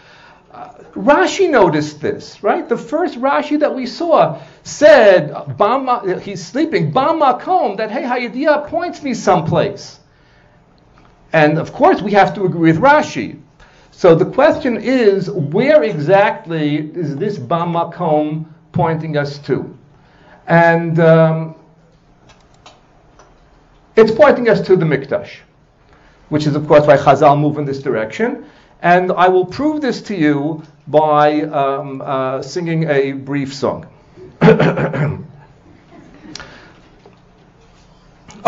[0.52, 2.68] Uh, Rashi noticed this, right?
[2.68, 9.02] The first Rashi that we saw said, Bama, he's sleeping, Bamakom, that, hey, Hayadiah points
[9.02, 10.00] me someplace.
[11.32, 13.40] And of course, we have to agree with Rashi.
[13.92, 19.78] So the question is, where exactly is this Bamakom pointing us to?
[20.46, 21.54] And um,
[23.96, 25.30] it's pointing us to the Mikdash,
[26.28, 28.44] which is, of course, why Chazal move in this direction.
[28.82, 33.86] And I will prove this to you by um, uh, singing a brief song.
[34.42, 35.24] oh,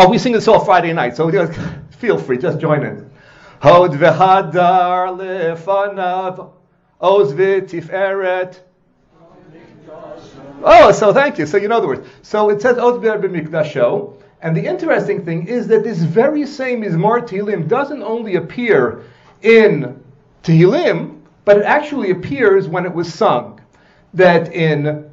[0.09, 1.31] we sing this all Friday night, so
[1.91, 3.09] feel free, just join in.
[3.61, 6.51] Hod v'hadar lefanav,
[6.99, 8.59] oz v'tiferet.
[10.63, 11.45] Oh, so thank you.
[11.45, 12.05] So you know the words.
[12.23, 14.21] So it says oz b'mikdasho.
[14.41, 19.03] And the interesting thing is that this very same Mizmor Tehillim doesn't only appear
[19.41, 20.03] in
[20.45, 23.59] Tehillim, but it actually appears when it was sung.
[24.13, 25.09] That in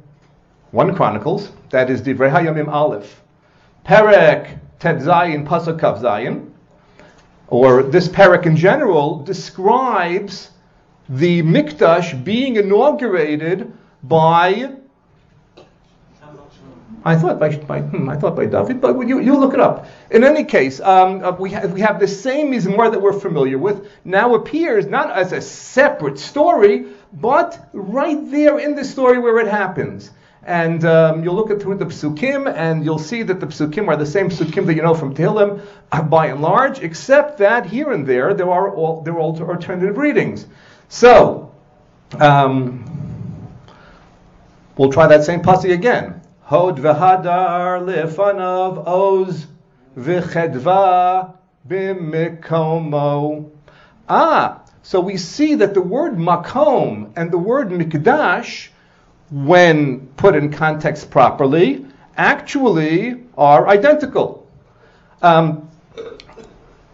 [0.71, 3.21] 1 Chronicles, that is Divrei Hayamim Aleph,
[3.85, 6.51] Perek Tet Zayin Pasuk Kav Zayin,
[7.47, 10.51] or this parak in general, describes
[11.09, 14.71] the Mikdash being inaugurated by
[17.05, 19.87] I thought by, by hmm, I thought by David, but you, you look it up.
[20.09, 23.57] In any case, um, uh, we, ha- we have the same mizmor that we're familiar
[23.57, 29.39] with now appears not as a separate story, but right there in the story where
[29.39, 30.11] it happens.
[30.45, 33.95] And um, you'll look at through the psukim, and you'll see that the psukim are
[33.95, 35.61] the same psukim that you know from Tehillim,
[35.91, 39.97] uh, by and large, except that here and there there are all there are alternative
[39.97, 40.47] readings.
[40.89, 41.53] So
[42.19, 42.85] um,
[44.77, 46.22] we'll try that same pasuk again.
[46.53, 49.47] Hod v'hadar lefanav oz
[49.97, 51.33] v'chedva.
[54.07, 58.67] Ah, so we see that the word makom and the word mikdash
[59.31, 61.87] when put in context properly,
[62.17, 64.47] actually are identical.
[65.23, 65.71] Um,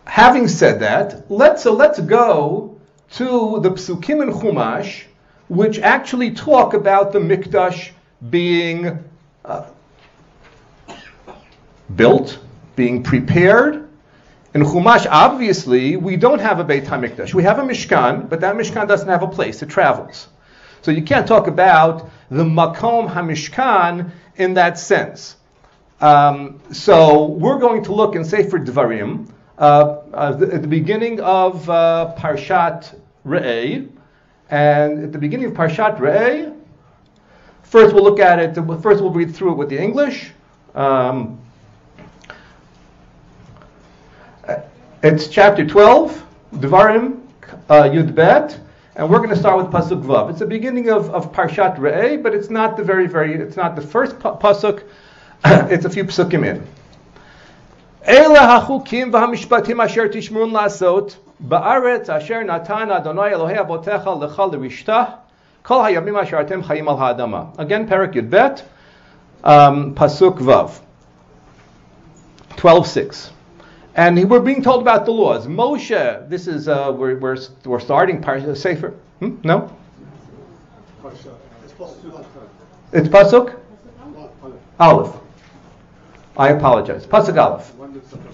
[0.06, 2.80] having said that, let's, so let's go
[3.12, 5.04] to the Psukim and Chumash,
[5.50, 7.89] which actually talk about the Mikdash
[8.30, 8.98] being uh,
[11.95, 12.39] built,
[12.75, 13.88] being prepared.
[14.54, 17.34] In Chumash, obviously, we don't have a Beit HaMikdash.
[17.34, 19.62] We have a Mishkan, but that Mishkan doesn't have a place.
[19.62, 20.28] It travels.
[20.82, 25.36] So you can't talk about the Makom HaMishkan in that sense.
[26.02, 31.69] Um, so we're going to look in Sefer Dvarim uh, uh, at the beginning of
[31.69, 33.90] uh, Parshat Re'eh,
[34.50, 36.56] and at the beginning of Parshat Re'eh,
[37.63, 38.56] first we'll look at it.
[38.81, 40.31] First we'll read through it with the English.
[40.73, 41.38] Um,
[45.02, 46.25] It's chapter 12,
[46.56, 47.21] Devarim
[47.69, 48.60] uh, Yudbet,
[48.97, 50.29] and we're going to start with pasuk vav.
[50.29, 53.33] It's the beginning of, of Parshat Re'eh, but it's not the very very.
[53.33, 54.83] It's not the first pasuk.
[55.45, 56.67] it's a few pasukim in.
[58.04, 60.52] Ela hachukim v'hamishpatim asher tishmun
[62.10, 65.19] asher natan Adonai avotecha lecha l'rishtah
[65.63, 67.58] kol hayamim asher atem chayim al ha'adama.
[67.58, 68.65] Again, Parak Yudbet,
[69.45, 70.81] um, pasuk vav,
[72.58, 73.29] 12.6.
[74.00, 75.45] And we're being told about the laws.
[75.45, 78.91] Moshe, this is, uh, we're, we're, we're starting Parsha Sefer.
[79.19, 79.35] Hmm?
[79.43, 79.75] No?
[82.93, 83.60] It's Pasuk?
[84.79, 85.17] Aleph.
[86.37, 87.06] I apologize.
[87.06, 87.75] Pasuk Aleph.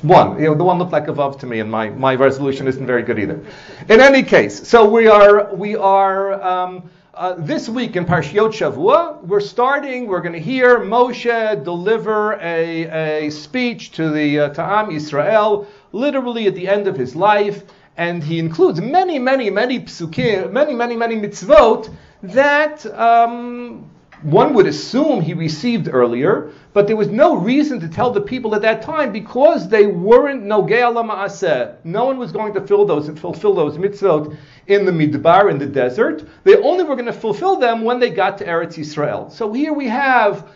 [0.04, 0.38] One.
[0.38, 2.86] You know, the one looked like a vav to me, and my, my resolution isn't
[2.86, 3.44] very good either.
[3.90, 9.24] In any case, so we are we are um, uh, this week in Parshiot Shavua.
[9.24, 10.08] We're starting.
[10.08, 16.48] We're going to hear Moshe deliver a, a speech to the uh, Ta'am Yisrael, literally
[16.48, 17.64] at the end of his life,
[17.96, 21.94] and he includes many, many, many psukim, many, many, many mitzvot
[22.24, 22.86] that.
[22.88, 23.90] Um,
[24.22, 28.56] one would assume he received earlier, but there was no reason to tell the people
[28.56, 31.76] at that time because they weren't nogei ma'aseh.
[31.84, 34.36] No one was going to fill those, and fulfill those mitzvot
[34.68, 36.28] in the midbar, in the desert.
[36.44, 39.32] They only were going to fulfill them when they got to Eretz Yisrael.
[39.32, 40.48] So here we have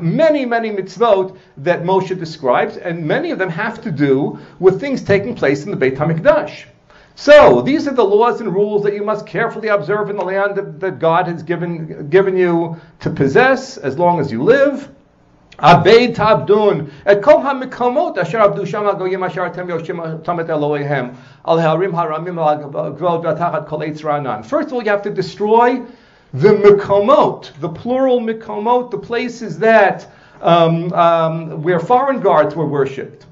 [0.00, 5.02] many, many mitzvot that Moshe describes, and many of them have to do with things
[5.02, 6.64] taking place in the Beit HaMikdash.
[7.14, 10.56] So these are the laws and rules that you must carefully observe in the land
[10.56, 14.88] that, that God has given given you to possess as long as you live.
[15.61, 21.15] Abeid tabdun et kol hamikamot asher abdu sham hagoyim asher atem yoshim tamet Elohehem
[21.45, 24.45] al harim haramim al gvod v'tachat kol eitz ranan.
[24.45, 25.81] First of all, you have to destroy
[26.33, 30.07] the mikamot, the plural mikamot, the places that
[30.41, 33.25] um, um, where foreign gods were worshipped.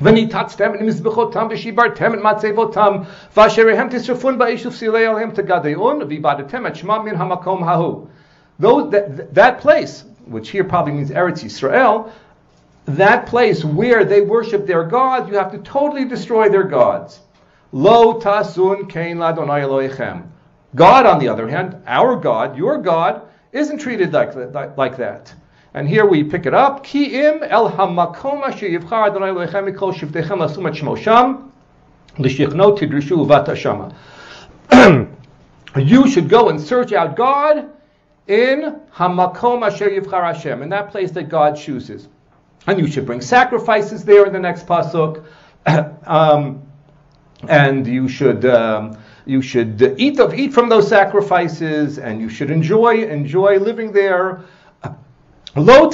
[0.00, 2.96] וניתצתם את מזבחותם ושיברתם את מצבותם
[3.36, 8.06] ואשריהם תשרפון באש ופסילי עליהם תגדעון ואיבדתם את שמם מן המקום ההוא.
[8.60, 12.11] Those, that, that place, which here probably means Eretz Yisrael,
[12.85, 17.21] that place where they worship their gods, you have to totally destroy their gods.
[17.71, 20.23] Lo tasun kein ladonai Elohechem.
[20.75, 23.21] God, on the other hand, our God, your God,
[23.51, 25.33] isn't treated like, like, like that.
[25.73, 26.83] And here we pick it up.
[26.83, 31.51] Ki im el hamakom asher yivchar Adonai Elohechem mikol shivtechem lasum et shmo sham
[32.17, 33.93] l'shichno tidrishu uvata shama.
[35.75, 37.67] You should go and search out God
[38.27, 42.07] in hamakom asher yivchar Hashem, in that place that God chooses.
[42.67, 45.23] And you should bring sacrifices there in the next pasuk.
[46.07, 46.61] um,
[47.49, 52.51] and you should um, you should eat of eat from those sacrifices, and you should
[52.51, 54.41] enjoy enjoy living there.
[55.55, 55.87] Lo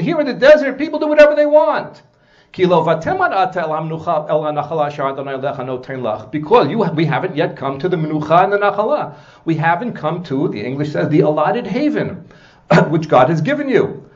[0.00, 2.02] here in the desert, people do whatever they want.
[6.30, 9.16] Because you, we haven't yet come to the Menucha and the Nachala.
[9.44, 12.24] We haven't come to, the English says, the allotted haven,
[12.90, 14.08] which God has given you.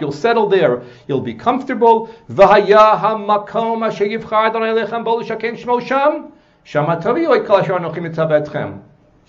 [0.00, 0.82] You'll settle there.
[1.06, 2.08] You'll be comfortable.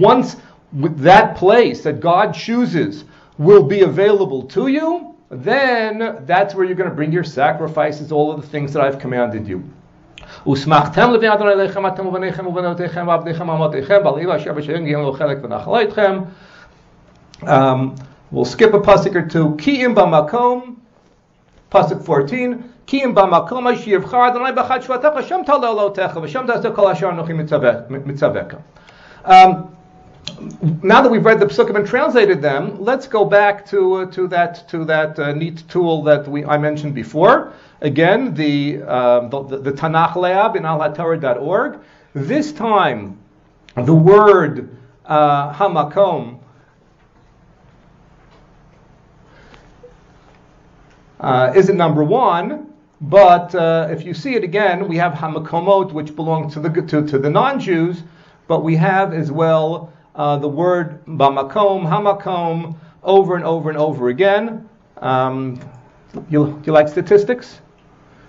[0.00, 0.36] Once
[0.82, 3.04] that place that God chooses
[3.38, 8.32] will be available to you, then that's where you're going to bring your sacrifices, all
[8.32, 9.60] of the things that I've commanded you.
[10.48, 15.38] ושמחתם לבני אדוני אליכם אתם ובניכם ובנותיכם ועבדיכם ואמותיכם בעלי ואשר בשם גיהם לו חלק
[15.42, 16.20] ונחלה איתכם.
[17.42, 17.94] Um,
[18.32, 19.54] we'll skip a pasuk or two.
[19.58, 20.74] כי אם במקום,
[21.71, 22.71] Pasuk 14,
[29.23, 29.77] um,
[30.83, 34.27] now that we've read the psukim and translated them, let's go back to uh, to
[34.27, 37.53] that to that uh, neat tool that we I mentioned before.
[37.79, 41.79] Again, the uh, the, the, Tanakh Lab in alhatorah.org.
[42.13, 43.17] This time,
[43.75, 46.40] the word uh, hamakom
[51.21, 56.15] Uh, isn't number one, but uh, if you see it again, we have hamakomot, which
[56.15, 58.01] belong to the to, to the non-Jews,
[58.47, 64.09] but we have as well uh, the word bamakom, hamakom, over and over and over
[64.09, 64.67] again.
[64.97, 65.59] Um,
[66.27, 67.61] you, you like statistics?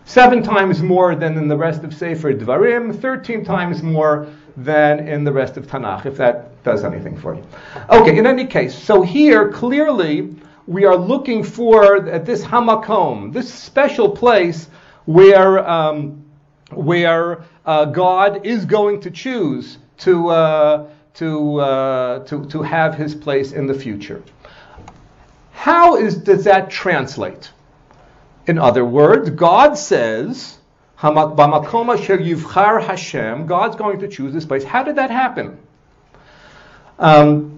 [0.04, 5.24] Seven times more than in the rest of Sefer Dvarim, 13 times more than in
[5.24, 7.46] the rest of Tanakh, if that does anything for you.
[7.88, 10.34] Okay, in any case, so here clearly
[10.66, 14.68] we are looking for at this hamakom, this special place
[15.04, 16.24] where um,
[16.70, 20.28] where uh, God is going to choose to.
[20.28, 24.22] Uh, to, uh, to, to have his place in the future.
[25.52, 27.50] How is, does that translate?
[28.46, 30.58] In other words, God says,
[33.46, 34.64] God's going to choose this place.
[34.64, 35.58] How did that happen?
[36.98, 37.51] Um,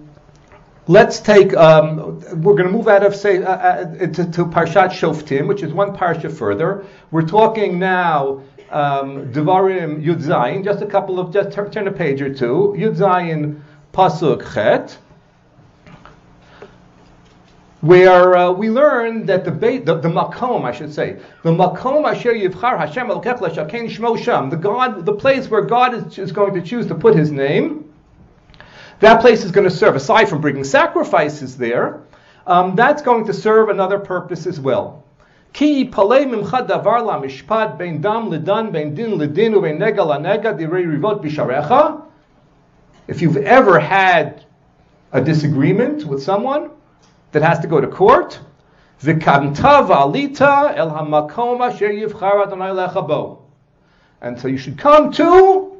[0.87, 1.55] let's take.
[1.55, 5.63] Um, we're going to move out of say uh, uh, to, to Parshat Shoftim, which
[5.63, 6.85] is one parsha further.
[7.11, 10.63] We're talking now um, Devarim Yud Zayin.
[10.63, 12.75] Just a couple of just turn, turn a page or two.
[12.77, 13.61] Yud Zayin
[13.93, 14.97] pasuk Chet.
[17.81, 22.09] Where uh, we learn that the, bait, the the makom, I should say, the makom
[22.09, 26.55] asher yivchar Hashem l'shakein shmo sham, the God, the place where God is, is going
[26.55, 27.84] to choose to put His name,
[28.99, 32.01] that place is going to serve, aside from bringing sacrifices there,
[32.47, 35.03] um, that's going to serve another purpose as well.
[35.53, 40.17] Ki palei mimcha davar la mishpat ben dam ledan ben din ledin uvein nega la
[40.17, 42.03] nega direi rivot bisharecha.
[43.07, 44.45] If you've ever had
[45.11, 46.71] a disagreement with someone
[47.31, 48.39] that has to go to court,
[49.01, 53.43] v'kamta v'alita el hamakom asher yivchar Adonai lecha bo.
[54.21, 55.74] And so you should come to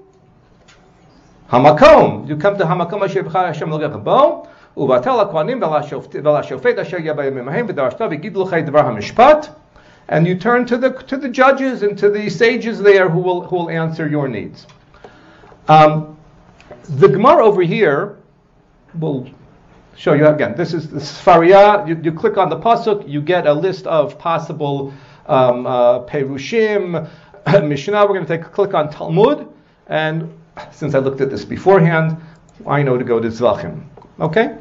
[1.49, 7.33] Hamakom, you come to Hamakom Asher B'char Hashem Logecha Bo, Uvatel HaKohanim V'Lashofet Asher Yabayim
[7.33, 9.55] Imahem V'Darashta V'Gid L'chai Dvar HaMishpat,
[10.07, 13.41] and you turn to the to the judges and to the sages there who will
[13.41, 14.65] who will answer your needs.
[15.67, 16.17] Um,
[16.89, 18.17] the Gemara over here
[18.95, 19.29] will
[19.95, 20.55] show you again.
[20.55, 21.87] This is the Sefaria.
[21.87, 24.93] You, you click on the pasuk, you get a list of possible
[25.27, 27.07] um, uh, perushim,
[27.67, 28.01] Mishnah.
[28.01, 29.47] We're going to take a click on Talmud,
[29.87, 30.33] and
[30.71, 32.17] since I looked at this beforehand,
[32.65, 33.83] I know to go to Zvachim.
[34.19, 34.57] Okay?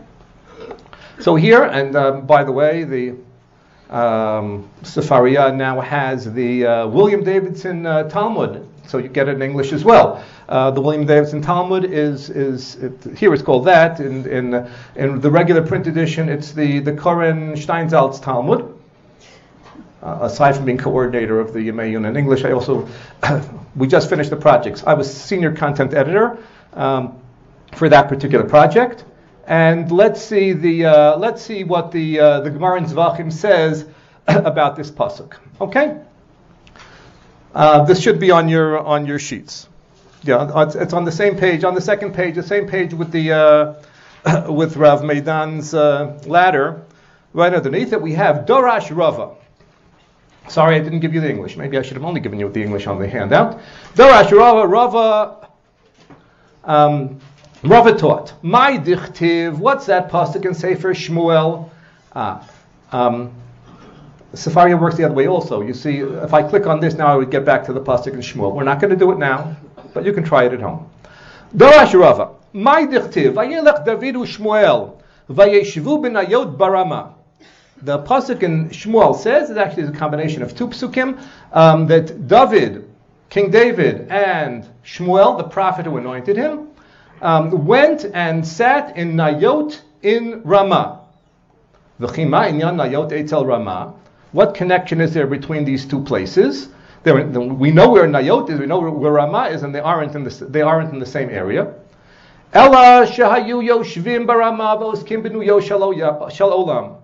[1.20, 3.10] So here, and uh, by the way, the
[3.94, 9.42] um, Sefaria now has the uh, William Davidson uh, Talmud, so you get it in
[9.42, 10.24] English as well.
[10.48, 14.00] Uh, the William Davidson Talmud is is it, here it's called that.
[14.00, 18.83] In in in the regular print edition, it's the the Koren Steinsaltz Talmud.
[20.04, 22.86] Uh, aside from being coordinator of the Yemei in English, I also
[23.74, 24.84] we just finished the projects.
[24.86, 26.36] I was senior content editor
[26.74, 27.18] um,
[27.74, 29.02] for that particular project,
[29.46, 33.86] and let's see the uh, let's see what the uh, the Gemara in Zvachim says
[34.26, 35.36] about this pasuk.
[35.58, 35.98] Okay,
[37.54, 39.70] uh, this should be on your on your sheets.
[40.22, 43.10] Yeah, it's, it's, on the same page, on the second page, the same page with
[43.10, 43.32] the
[44.26, 46.82] uh, with Rav Meidan's uh, ladder.
[47.32, 49.36] Right underneath it, we have Dorash Rava.
[50.48, 51.56] Sorry, I didn't give you the English.
[51.56, 53.60] Maybe I should have only given you the English on the handout.
[53.94, 55.48] Darash Rava, Rava,
[56.64, 57.18] um,
[57.62, 58.34] Rava taught.
[58.42, 61.70] My dichtiv, what's that pasuk in Sefer Shmuel?
[62.14, 62.46] Ah,
[62.92, 63.32] um,
[64.34, 65.62] Sefaria works the other way also.
[65.62, 68.12] You see, if I click on this now, I would get back to the pasuk
[68.12, 68.54] in Shmuel.
[68.54, 69.56] We're not going to do it now,
[69.94, 70.90] but you can try it at home.
[71.56, 77.14] Darash Rava, my dichtiv, vayelech David Shmuel, vayeshvu benayot barama
[77.84, 81.20] the pasuk in Shmuel says it actually is a combination of two psukim
[81.52, 82.88] um, that David,
[83.28, 86.68] King David, and Shmuel, the prophet who anointed him,
[87.20, 91.00] um, went and sat in Nayot in Ramah.
[92.00, 93.94] V'chima inyan Nayot etzel Ramah.
[94.32, 96.68] What connection is there between these two places?
[97.04, 100.30] We know where Nayot is, we know where Ramah is, and they aren't in the,
[100.30, 101.74] they aren't in the same area.
[102.54, 105.80] Ella shahayu yoshvim barama v'oskim yoshal
[106.40, 107.03] olam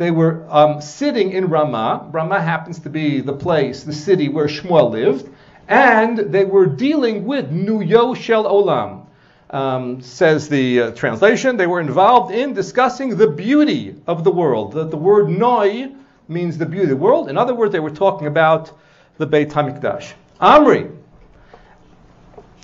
[0.00, 2.08] they were um, sitting in Ramah.
[2.10, 5.28] Ramah happens to be the place, the city where Shmuel lived,
[5.68, 9.04] and they were dealing with Nuyo Shel Olam.
[9.50, 14.72] Um, says the uh, translation, they were involved in discussing the beauty of the world.
[14.72, 15.92] The, the word Noi
[16.28, 17.28] means the beauty of the world.
[17.28, 18.72] In other words, they were talking about
[19.18, 20.14] the Beit Hamikdash.
[20.40, 20.96] Amri,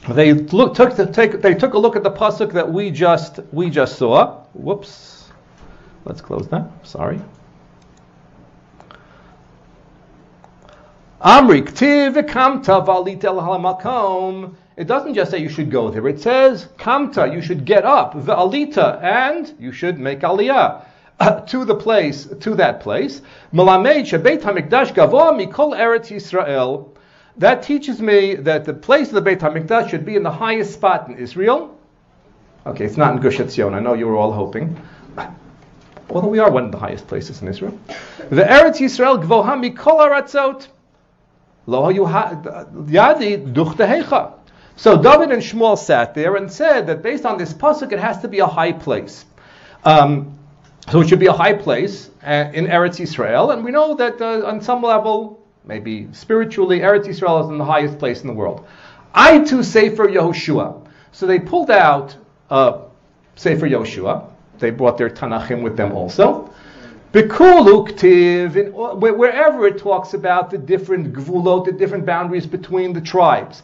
[0.09, 3.41] they look, took, the, take, they took a look at the pasuk that we just
[3.53, 4.43] we just saw.
[4.55, 5.16] Whoops.
[6.07, 6.71] Let's close that.
[6.85, 7.21] Sorry.
[11.21, 14.55] Amri kamta valit el halamakom.
[14.77, 16.07] It doesn't just say you should go there.
[16.07, 20.85] It says kamta, you should get up, The alita, and you should make aliyah.
[21.19, 23.23] Uh, to the place, to that place.
[23.53, 23.73] Mikol
[25.75, 26.91] eretz Yisrael.
[27.39, 30.75] That teaches me that the place of the Beit Hamikdash should be in the highest
[30.75, 31.75] spot in Israel.
[32.67, 33.73] Okay, it's not in Gush Etzion.
[33.73, 34.77] I know you were all hoping
[36.11, 37.79] although we are one of the highest places in Israel.
[38.31, 40.69] The Eretz Yisrael mikol
[41.67, 44.33] lo yadi duchtehecha.
[44.77, 48.21] So David and Shmuel sat there and said that based on this pasuk, it has
[48.21, 49.25] to be a high place.
[49.85, 50.39] Um,
[50.91, 54.21] so it should be a high place uh, in Eretz Yisrael, and we know that
[54.21, 58.33] uh, on some level, maybe spiritually, Eretz Yisrael is in the highest place in the
[58.33, 58.67] world.
[59.15, 60.87] I too say for Yehoshua.
[61.13, 62.15] So they pulled out
[62.51, 62.83] uh,
[63.37, 66.53] Sefer Yehoshua, they brought their Tanachim with them also.
[67.13, 73.63] Bekuluktiv, wherever it talks about the different gvulot, the different boundaries between the tribes.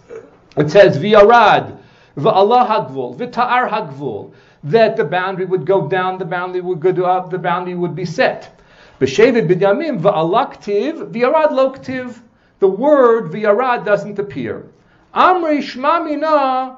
[0.57, 1.79] It says V'yarad,
[2.17, 4.33] V'Allah Hagvul, V'Ta'ar Hagvul.
[4.65, 8.05] that the boundary would go down, the boundary would go up, the boundary would be
[8.05, 8.59] set.
[9.01, 12.21] B'shevet Binyamin v'alaktiv v'yarad loktiv.
[12.61, 14.65] The word v'yarad doesn't appear.
[15.15, 16.77] Amri shmamina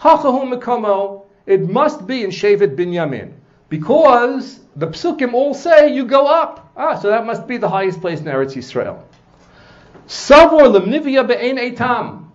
[0.00, 1.26] hachahu mekomo.
[1.46, 3.32] It must be in Shevet Binyamin
[3.68, 6.72] because the psukim all say you go up.
[6.76, 9.02] Ah, so that must be the highest place in Eretz Yisrael.
[10.06, 12.26] Savor lemnivia be'ein etam.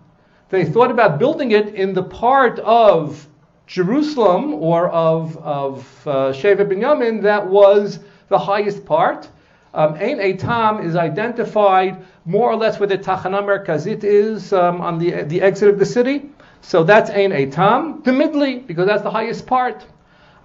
[0.50, 3.26] They thought about building it in the part of
[3.66, 9.28] Jerusalem or of, of uh, Shevet Binyamin that was the highest part.
[9.74, 14.98] Um, Ein Etam is identified more or less where the Tachana Merkazit is um, on
[14.98, 16.30] the, the exit of the city.
[16.62, 18.04] So that's Ein Etam.
[18.04, 19.86] The Midli, because that's the highest part.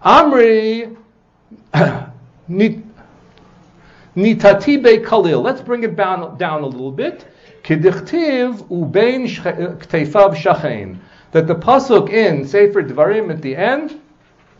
[0.05, 0.95] Amri
[4.15, 5.41] Nitati Be Kalil.
[5.41, 7.25] Let's bring it down, down a little bit.
[7.63, 10.99] Kidichtiv Ubein Kteifav Shachain.
[11.31, 13.99] That the Pasuk in Sefer Dvarim at the end,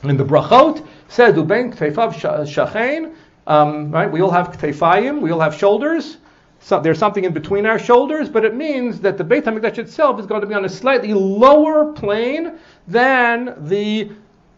[0.04, 3.14] in the Brachot, says Ubein Kteifav Shachain
[3.48, 4.10] um, right?
[4.10, 6.18] We all have ktefayim, we all have shoulders.
[6.64, 10.18] So there's something in between our shoulders, but it means that the Beit HaMikdash itself
[10.18, 12.58] is going to be on a slightly lower plane
[12.88, 14.10] than the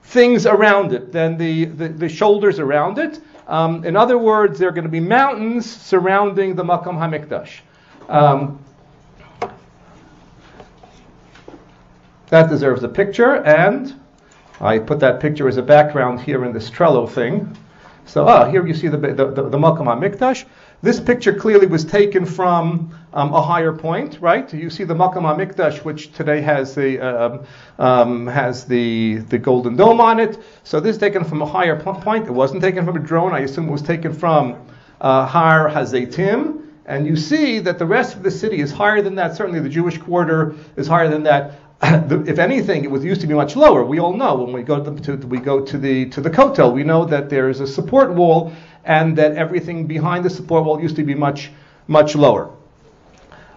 [0.04, 3.20] things around it, than the, the, the shoulders around it.
[3.48, 7.62] Um, in other words, there are going to be mountains surrounding the Makam HaMikdash.
[8.08, 8.64] Um,
[12.28, 14.00] that deserves a picture, and
[14.62, 17.58] I put that picture as a background here in this Trello thing.
[18.06, 20.46] So ah, here you see the, the, the, the.
[20.82, 24.54] This picture clearly was taken from um, a higher point, right?
[24.54, 27.44] You see the Malkam HaMikdash, which today has the uh,
[27.80, 30.38] um, has the the golden dome on it.
[30.64, 32.28] So this is taken from a higher point.
[32.28, 33.34] It wasn't taken from a drone.
[33.34, 34.68] I assume it was taken from
[35.02, 36.62] uh, Har Hazeitim.
[36.88, 39.36] And you see that the rest of the city is higher than that.
[39.36, 41.60] Certainly, the Jewish quarter is higher than that.
[42.28, 43.84] if anything, it was used to be much lower.
[43.86, 46.84] We all know when we go to, to, we go to the to the we
[46.84, 48.54] know that there is a support wall,
[48.86, 51.52] and that everything behind the support wall used to be much
[51.88, 52.52] much lower.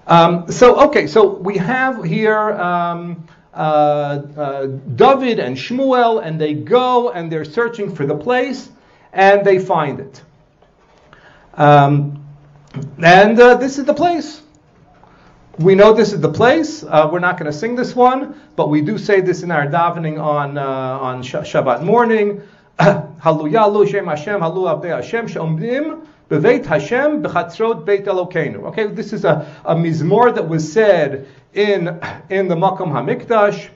[0.07, 6.55] Um, so okay, so we have here um, uh, uh, David and Shmuel, and they
[6.55, 8.68] go and they're searching for the place,
[9.12, 10.22] and they find it.
[11.55, 12.24] Um,
[13.03, 14.43] and uh, this is the place.
[15.59, 16.85] We know this is the place.
[16.85, 19.67] Uh, we're not going to sing this one, but we do say this in our
[19.67, 22.43] davening on uh, on Shabbat morning.
[22.79, 28.67] Halu Shem Hashem Halu Abdei Hashem Shomdim Hashem Bechatzrot Beit Elokeinu.
[28.67, 31.89] Okay, this is a, a mizmor that was said in
[32.31, 33.69] in the Makom Hamikdash,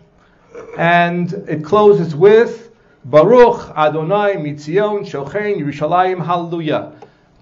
[0.79, 2.71] and it closes with
[3.07, 6.93] Baruch Adonai Mitzion Shochein Yerushalayim Hallelujah.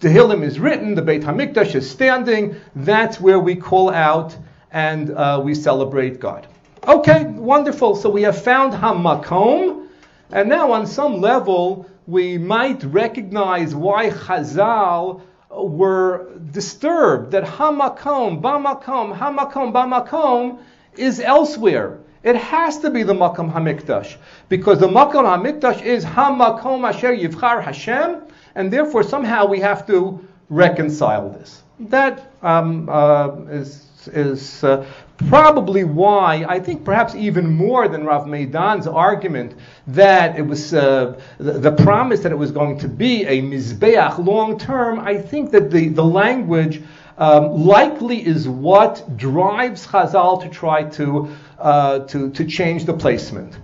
[0.01, 2.57] Tehillim is written, the Beit HaMikdash is standing.
[2.75, 4.35] That's where we call out
[4.71, 6.47] and uh, we celebrate God.
[6.89, 7.95] Okay, wonderful.
[7.95, 9.89] So we have found Hamakom,
[10.31, 15.21] and now on some level we might recognize why Chazal
[15.51, 20.61] were disturbed that Hamakom, Bamakom, Hamakom, Bamakom
[20.97, 21.99] is elsewhere.
[22.23, 24.17] It has to be the Makom Hamikdash
[24.49, 28.23] because the Makom Hamikdash is Hamakom Asher Yivchar Hashem,
[28.55, 31.63] and therefore somehow we have to reconcile this.
[31.81, 34.87] That um, uh, is is uh,
[35.29, 39.55] probably why I think perhaps even more than Rav Meidan's argument
[39.89, 44.25] that it was uh, the, the, promise that it was going to be a mizbeach
[44.25, 45.01] long term.
[45.01, 46.83] I think that the the language.
[47.19, 51.29] Um, likely is what drives Chazal to try to,
[51.59, 53.59] uh, to, to change the placement.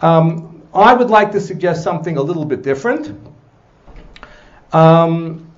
[0.00, 3.14] Um, I would like to suggest something a little bit different
[4.72, 5.50] um,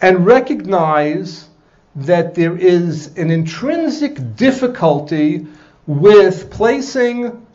[0.00, 1.48] and recognize
[1.96, 5.46] that there is an intrinsic difficulty
[5.86, 7.46] with placing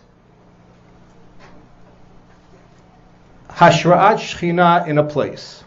[3.49, 5.63] Hashra'at Shechina in a place.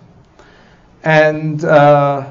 [1.05, 2.28] And uh,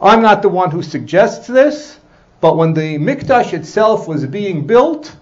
[0.00, 1.98] I'm not the one who suggests this,
[2.40, 5.14] but when the Mikdash itself was being built,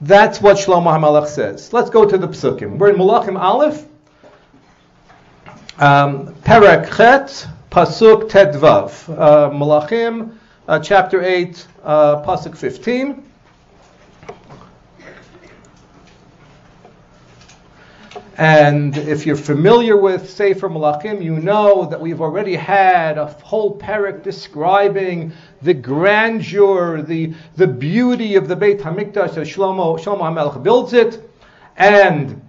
[0.00, 1.72] that's what Shlomo HaMelech says.
[1.72, 2.78] Let's go to the Psukim.
[2.78, 3.84] We're in Malachim Aleph,
[5.78, 10.36] um, Perek Chet, Pasuk Tedvav, uh, Malachim,
[10.68, 13.24] uh, chapter 8, uh, Pasuk 15.
[18.36, 23.78] And if you're familiar with Sefer Malachim, you know that we've already had a whole
[23.78, 30.62] parak describing the grandeur, the, the beauty of the Beit HaMikdash as Shlomo, Shlomo HaMelech
[30.64, 31.30] builds it.
[31.76, 32.43] And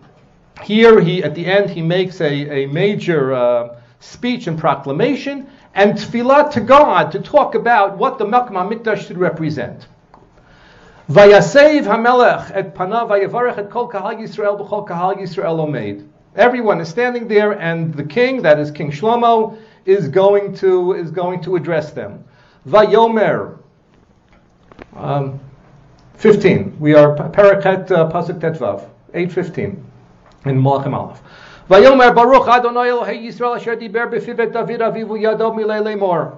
[0.63, 5.93] here, he at the end, he makes a, a major uh, speech and proclamation and
[5.93, 9.87] tefillah to God to talk about what the Makam Mikdash should represent.
[11.09, 16.07] Vayasev Hamelech et panav vayavarech et kol kahal Yisrael b'chol kahal Yisrael omeid.
[16.35, 21.11] Everyone is standing there, and the king, that is King Shlomo, is going to is
[21.11, 22.23] going to address them.
[22.67, 23.59] Vayomer.
[24.95, 25.39] Um,
[26.15, 26.77] 15.
[26.79, 28.89] We are Parachet uh, Pasuk Tetvav.
[29.13, 29.81] 8.15
[30.44, 31.20] in Malachim Aleph.
[31.68, 36.32] Vayomer Baruch Adonai Elohei Yisrael asher diber befivet David avivu yado milei lemor.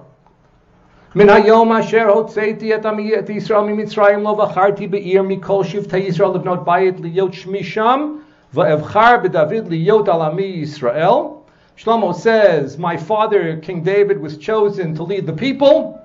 [1.15, 6.29] מן היום אשר הוצאתי את עמי את ישראל ממצרים לא בחרתי בעיר מכל שבטי ישראל
[6.35, 8.15] לבנות בית להיות שמי שם
[8.53, 11.13] ואבחר בדוד להיות על עמי ישראל.
[11.75, 15.99] Shlomo says, my father, King David, was chosen to lead the people.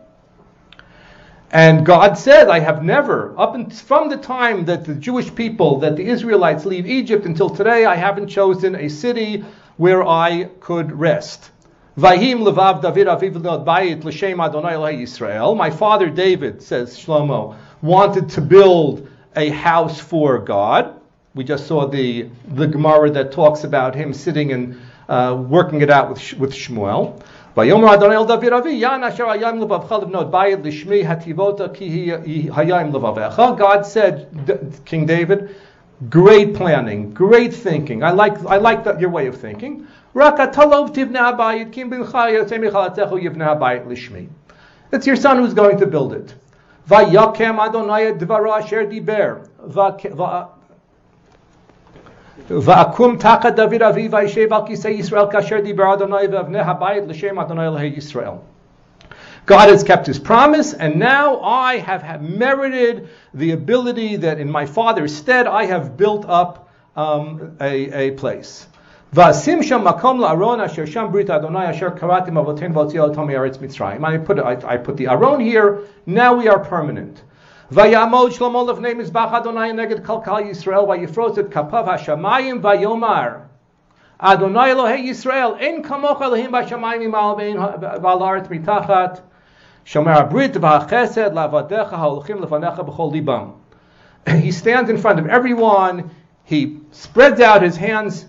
[1.54, 5.78] and God said, I have never, up in, from the time that the Jewish people,
[5.82, 9.46] that the Israelites leave Egypt until today, I haven't chosen a city
[9.78, 11.52] where I could rest.
[14.94, 15.56] Yisrael.
[15.56, 21.00] My father David, says Shlomo, wanted to build a house for God.
[21.36, 25.92] We just saw the, the Gemara that talks about him sitting and uh, working it
[25.92, 27.22] out with, with Shmuel.
[27.57, 32.13] ויאמר אדוני אל דוד אבי, יען אשר היה עם לבבך לבנות בית לשמי הטיבותה כי
[32.57, 33.43] היה עם לבבך.
[33.59, 34.15] God said,
[34.87, 35.49] King David,
[36.09, 38.03] great planning, great thinking.
[38.05, 39.83] I like, I like that, your way of thinking.
[40.17, 44.27] רק אתה לא תבנה הבית, כי אם בנך יוצא מחלתך הוא יבנה הבית לשמי.
[44.93, 46.33] It's your son who's going to build it.
[46.89, 49.33] ויקם אדוני את דברו אשר דיבר.
[52.50, 53.20] Va'akum
[53.56, 58.42] David avi va'yishev al kisei Yisrael kasher dibar Adonai habayit l'shem Adonai Yisrael.
[59.46, 64.50] God has kept his promise, and now I have, have merited the ability that in
[64.50, 68.68] my father's stead I have built up um, a, a place.
[69.14, 74.04] Vasim sham makom la'aron asher sham brit Adonai asher karatim avotin v'otziel tami eretz Mitzrayim.
[74.04, 77.22] I put, I put the Aron here, now we are permanent.
[77.74, 83.48] Vayamod Shlomo lefnei mizbach Adonai neged kalkal Yisrael vayifroz et kapav hashamayim vayomar
[84.22, 87.58] Adonai Elohei Yisrael en kamocha Elohim b'shamayim imal ve'en
[88.00, 89.22] v'alaret mitachat
[89.88, 93.54] shomer abrit v'achesed lavadecha ha'olchim lefanecha b'chol libam
[94.40, 96.12] He stands in front of everyone.
[96.44, 98.28] He spreads out his hands,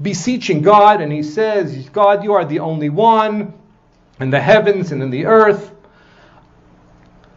[0.00, 3.52] beseeching God, and he says, God, you are the only one
[4.20, 5.72] in the heavens and in the earth.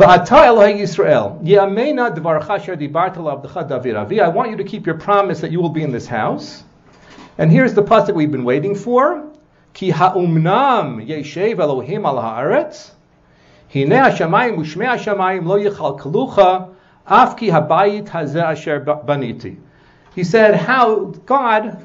[0.00, 0.18] I
[4.28, 6.64] want you to keep your promise that you will be in this house.
[7.38, 9.30] And here's the pasuk we've been waiting for.
[9.72, 12.92] Ki ha'umnam yeshev Elohim al haaretz.
[13.72, 15.56] Hine hashamayim ushme hashamayim lo
[17.06, 19.58] af ki habayit hazeh asher baniti.
[20.14, 21.84] He said, how God,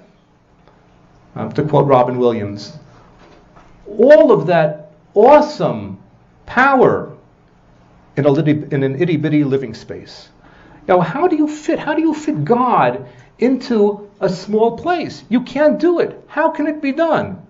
[1.36, 2.78] have to quote Robin Williams,
[3.88, 5.97] all of that awesome
[6.45, 7.09] power
[8.18, 10.29] in, a litty, in an itty bitty living space.
[10.87, 11.79] Now, how do you fit?
[11.79, 13.07] How do you fit God
[13.39, 15.25] into a small place?
[15.29, 16.22] You can't do it.
[16.27, 17.41] How can it be done?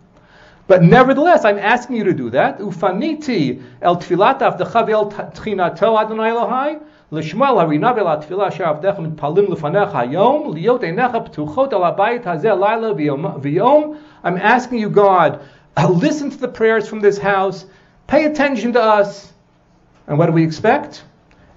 [0.67, 2.59] But nevertheless, I'm asking you to do that.
[2.59, 6.81] Ufaniti el tfilat avdecha ve'el tchinato Adonai Elohai
[7.13, 12.93] לשמוע לרינה ולתפילה אשר עבדיך מתפללים לפניך היום, להיות עיניך פתוחות על הבית הזה לילה
[13.41, 13.95] ויום.
[14.25, 15.39] I'm asking you, God,
[15.79, 17.67] listen to the prayers from this house,
[18.07, 19.33] pay attention to us,
[20.10, 21.04] and what do we expect?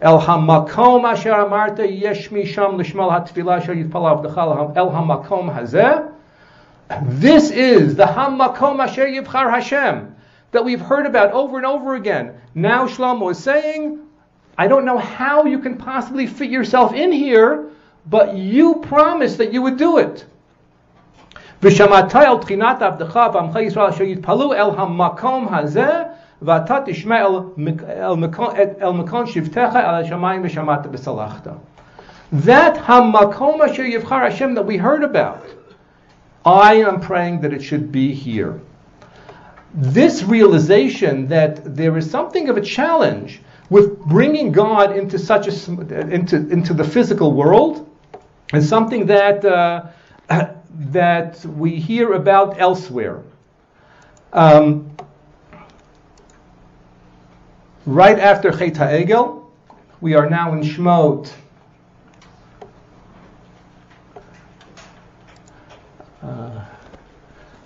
[0.02, 6.12] El hamakom asher amarta yesh misham l'shmal hatfilah asher yitpal avdechal el hamakom hazeh.
[7.18, 10.14] This is the hamakom asher yivchar Hashem
[10.50, 12.34] that we've heard about over and over again.
[12.54, 14.00] Now Shlomo is saying,
[14.58, 17.70] I don't know how you can possibly fit yourself in here,
[18.04, 20.26] but you promised that you would do it.
[21.62, 26.11] V'shamatay el tchinat avdecha v'amcha Yisrael asher yitpalu el hamakom hazeh
[26.41, 27.25] ואתה תשמע
[28.81, 31.47] אל מקום שבטך אל השמיים ושמעת וסלחת.
[32.33, 35.45] That hamakom asher yivchar Hashem that we heard about,
[36.45, 38.59] I am praying that it should be here.
[39.73, 45.53] This realization that there is something of a challenge with bringing God into such a
[46.17, 47.89] into into the physical world
[48.53, 49.83] is something that uh,
[50.69, 53.21] that we hear about elsewhere.
[54.33, 54.90] Um,
[57.86, 59.44] right after Chet Egel,
[60.00, 61.32] We are now in Shmot.
[66.22, 66.64] Uh,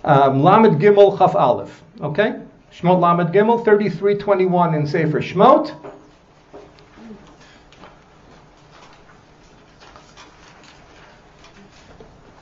[0.03, 1.83] um, Lamed Gimel Chaf Aleph.
[2.01, 2.41] Okay?
[2.71, 5.75] Shmot Lamed Gimel, 3321 in Sefer Shmot.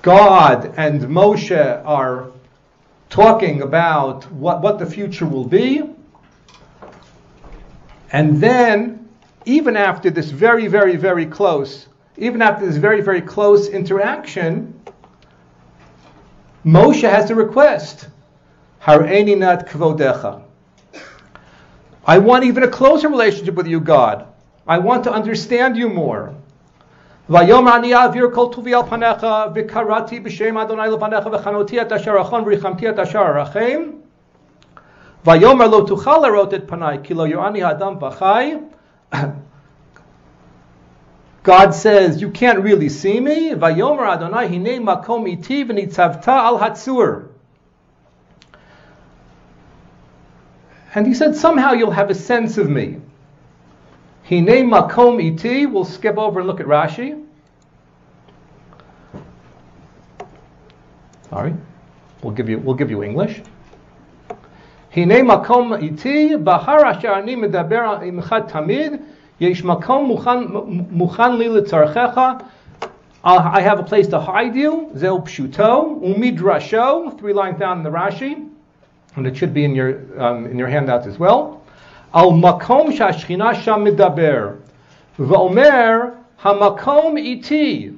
[0.01, 2.27] God and Moshe are
[3.09, 5.81] talking about what, what the future will be.
[8.12, 9.08] And then,
[9.44, 14.80] even after this very, very, very close, even after this very, very close interaction,
[16.64, 18.08] Moshe has a request.
[18.82, 20.42] Har'eni nat kvodecha.
[22.06, 24.26] I want even a closer relationship with you, God.
[24.66, 26.34] I want to understand you more.
[27.30, 32.42] ויאמר אני אעביר כל טובי על פניך, וקראתי בשם אדוני לפניך, וחנותי את אשר אחון,
[32.42, 33.82] וריחמתי את אשר ארחם.
[35.25, 38.69] Vayomer lo tuchal erotet panai kilo yoani hadam v'chai.
[41.43, 43.51] God says, you can't really see me.
[43.51, 47.29] Vayomer Adonai hinei makom iti v'nitzavta al hatzur.
[50.93, 53.01] And he said, somehow you'll have a sense of me.
[54.29, 55.65] Hinei makom iti.
[55.65, 57.23] We'll skip over and look at Rashi.
[61.29, 61.53] Sorry,
[62.21, 63.41] we'll give you we'll give you English.
[64.95, 69.01] Hine makom iti bahar asher ani medaber imcha tamid
[69.39, 72.45] yesh makom muchan li letzarchecha.
[73.25, 74.89] I have a place to hide you.
[74.95, 77.19] Zeu pshuto umidrasho.
[77.19, 78.47] Three lines down in the Rashi,
[79.17, 81.61] and it should be in your um, in your handout as well.
[82.13, 84.47] על מקום שהשכינה שם מדבר,
[85.19, 85.99] ואומר,
[86.43, 87.89] המקום איתי,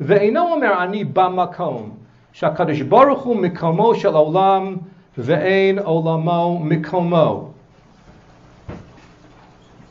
[0.00, 1.90] ואינו אומר אני במקום,
[2.32, 4.76] שהקדוש ברוך הוא מקומו של עולם,
[5.18, 7.52] Ve'ein olamo mikomo.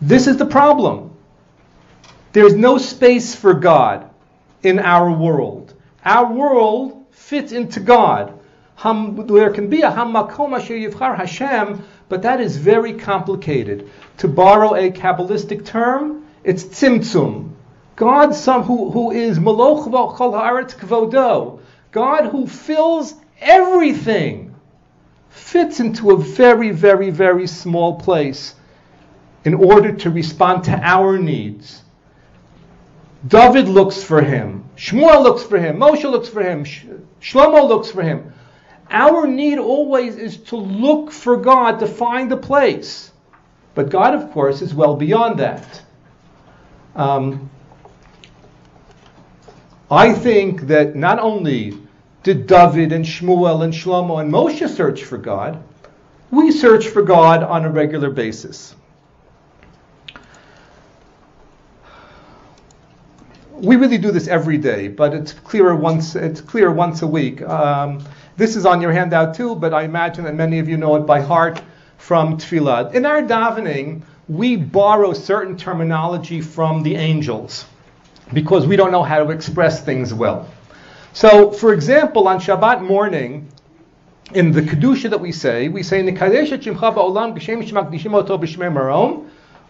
[0.02, 1.12] This is the problem.
[2.32, 4.10] There's no space for God
[4.64, 5.74] in our world.
[6.06, 8.40] Our world fits into God.
[8.82, 13.90] there can be a hamakom asher yivchar Hashem, but that is very complicated.
[14.20, 17.52] To borrow a Kabbalistic term, it's tzimtzum.
[17.98, 21.60] God some, who, who is maloch kvodo,
[21.92, 24.47] God who fills everything
[25.30, 28.56] fits into a very, very, very small place
[29.46, 31.82] in order to respond to our needs.
[33.28, 34.64] David looks for him.
[34.76, 35.78] Shmuel looks for him.
[35.78, 36.64] Moshe looks for him.
[37.22, 38.34] Shlomo looks for him.
[38.90, 43.12] Our need always is to look for God to find the place.
[43.74, 45.84] But God, of course, is well beyond that.
[46.96, 47.50] Um,
[49.90, 51.78] I think that not only
[52.28, 55.64] did David and Shmuel and Shlomo and Moshe search for God,
[56.30, 58.76] we search for God on a regular basis.
[63.54, 66.18] We really do this every day, but it's clearer once.
[66.18, 67.42] It's clear once a week.
[67.44, 68.04] Um,
[68.36, 71.06] this is on your handout too, but I imagine that many of you know it
[71.06, 71.62] by heart
[71.98, 72.94] from Tefillah.
[72.94, 77.64] In our davening, we borrow certain terminology from the angels
[78.34, 80.50] because we don't know how to express things well.
[81.18, 83.48] So, for example, on Shabbat morning,
[84.36, 86.62] in the Kedusha that we say, we say, in the kedusha,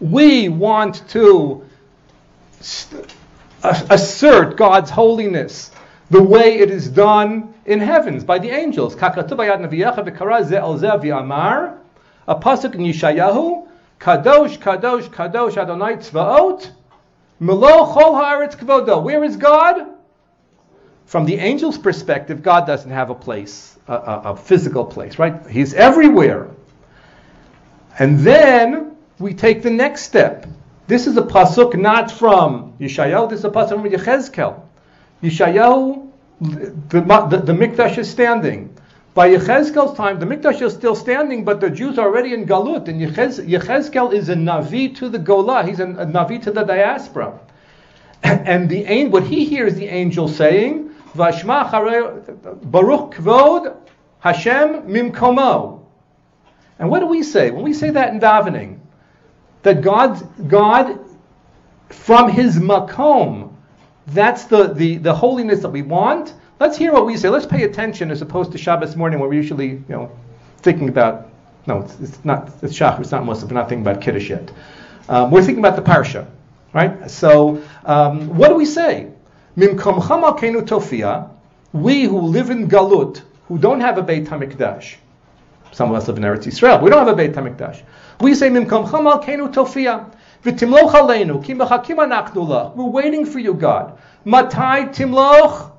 [0.02, 1.66] we want to
[3.64, 5.72] assert God's holiness
[6.10, 8.94] the way it is done in heavens by the angels.
[8.96, 9.16] A pasuk
[12.76, 13.68] in Yeshayahu,
[14.02, 16.72] Kadosh, Kadosh, Kadosh Adonai Tzvaot,
[17.40, 19.02] Melo Chol Haaretz Kvodo.
[19.02, 19.97] Where is God?
[21.08, 25.48] From the angel's perspective, God doesn't have a place, a, a, a physical place, right?
[25.48, 26.50] He's everywhere.
[27.98, 30.46] And then we take the next step.
[30.88, 34.62] This is a pasuk not from Yeshayahu, this is a pasuk from Yechezkel.
[35.24, 36.10] Yeshayahu,
[36.42, 38.76] the, the, the Mikdash is standing.
[39.14, 42.90] By Yechezkel's time, the Mikdash is still standing, but the Jews are already in Galut,
[42.90, 46.64] and Yechez, Yechezkel is a Navi to the Golah, he's a, a Navi to the
[46.64, 47.40] diaspora.
[48.24, 51.70] And the what he hears the angel saying, Vashma
[52.72, 53.76] Baruch Kvod
[54.20, 55.86] Hashem Mimkomo.
[56.80, 57.52] And what do we say?
[57.52, 58.80] When we say that in davening,
[59.64, 61.00] that God, God
[61.90, 63.54] from his makom,
[64.08, 66.34] that's the, the, the holiness that we want.
[66.60, 67.30] Let's hear what we say.
[67.30, 70.12] Let's pay attention as opposed to Shabbos morning where we're usually, you know,
[70.60, 71.30] thinking about,
[71.66, 74.52] no, it's, it's not, it's Shach, it's not Muslim, we're not thinking about Kiddush yet.
[75.10, 76.28] Um, we're thinking about the Parsha,
[76.74, 77.10] right?
[77.10, 79.12] So, um, what do we say?
[79.58, 80.00] Mimkom
[80.38, 81.32] kenu tofia,
[81.74, 84.98] we who live in Galut, who don't have a Beit HaMikdash,
[85.72, 87.82] some of us live in Eretz Yisrael, we don't have a Beit HaMikdash.
[88.22, 88.88] We say, Mimkom
[89.24, 90.12] kenu tofia.
[90.44, 91.56] V'timloch aleinu, ki
[92.76, 93.98] We're waiting for you, God.
[94.24, 95.72] Matai timloch?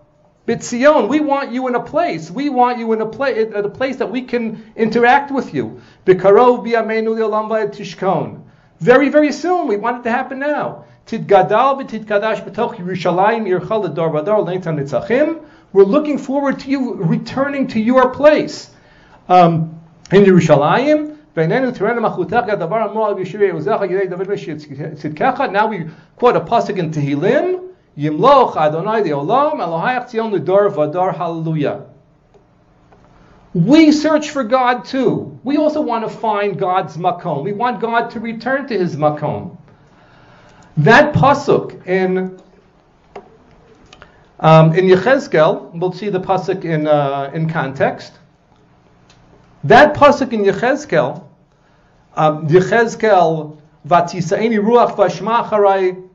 [0.49, 2.33] B'tzion, we want you in a place.
[2.33, 5.81] We want you in a place, at a place that we can interact with you.
[6.05, 8.43] B'karov b'yameinu li'olam tishkon.
[8.81, 9.69] Very, very soon.
[9.69, 10.85] We want it to happen now.
[11.09, 13.45] Tidgadal v'tidkadash b'toch Yerushalayim.
[15.73, 18.71] We're looking forward to you returning to your place.
[19.29, 19.81] Um,
[20.13, 21.17] in Yerushalayim,
[25.53, 25.87] now we
[26.17, 31.87] quote a pasuk in Tehillim, Yimloch Adonai Lidor Hallelujah.
[33.55, 35.39] We search for God too.
[35.45, 37.45] We also want to find God's makom.
[37.45, 39.58] We want God to return to His makom.
[40.79, 42.41] That pasuk in
[44.39, 48.13] um, in Yechezkel, we'll see the pasuk in uh, in context.
[49.65, 51.25] That pasuk in Yechezkel,
[52.15, 53.59] um, Yechezkel
[53.89, 56.09] vatisaini ruach vashmacharai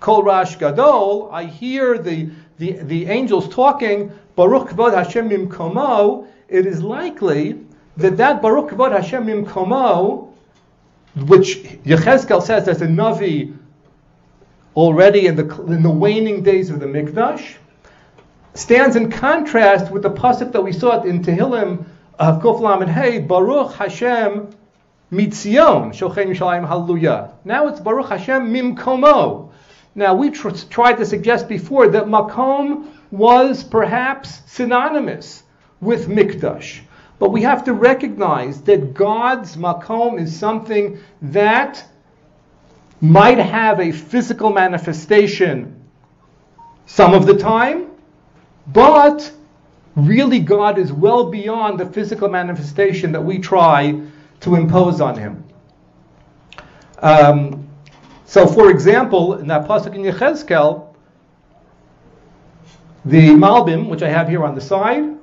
[0.00, 1.30] kol rash gadol.
[1.30, 4.10] I hear the, the the angels talking.
[4.34, 6.26] Baruch kvod Hashem mimkomo.
[6.48, 7.60] It is likely
[7.96, 10.34] that that Baruch kvod Hashem mimkomo,
[11.28, 13.56] which Yechezkel says as a navi
[14.78, 17.56] already in the in the waning days of the Mikdash,
[18.54, 21.84] stands in contrast with the pasuk that we saw in Tehillim
[22.18, 24.50] uh, Kuf and Hey, Baruch Hashem
[25.10, 27.32] Mitzion, Shochen Yishalayim Hallelujah.
[27.44, 29.50] Now it's Baruch Hashem Mimkomo.
[29.96, 35.42] Now we tr- tried to suggest before that Makom was perhaps synonymous
[35.80, 36.80] with Mikdash.
[37.18, 41.84] But we have to recognize that God's Makom is something that
[43.00, 45.74] might have a physical manifestation
[46.86, 47.90] some of the time,
[48.68, 49.30] but
[49.94, 54.00] really God is well beyond the physical manifestation that we try
[54.40, 55.44] to impose on him.
[57.00, 57.68] Um,
[58.24, 60.94] so, for example, in that pasuk in Yechezkel,
[63.04, 65.17] the Malbim, which I have here on the side,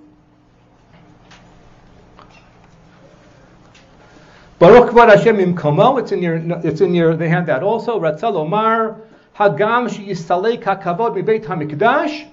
[4.57, 7.99] Baruch Kvod Hashem Imkomo, it's in your, it's in your, they have that also.
[7.99, 9.01] Ratzal Omar,
[9.35, 12.25] Hagam Sheyistalek HaKavod Mibeit HaMikdash,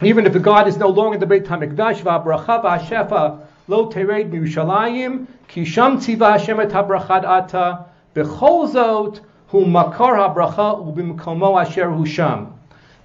[0.00, 5.64] even if God is no longer the Beit Hamikdash, v'abracha v'ashefa lo tered miYushalayim, ki
[5.64, 12.54] sham tziva Hashem et habrachad ata, b'chol zot hu makar habracha u'bimkomo asher hu sham.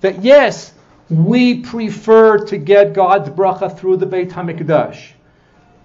[0.02, 0.74] That yes,
[1.10, 5.14] we prefer to get God's bracha through the Beit Hamikdash.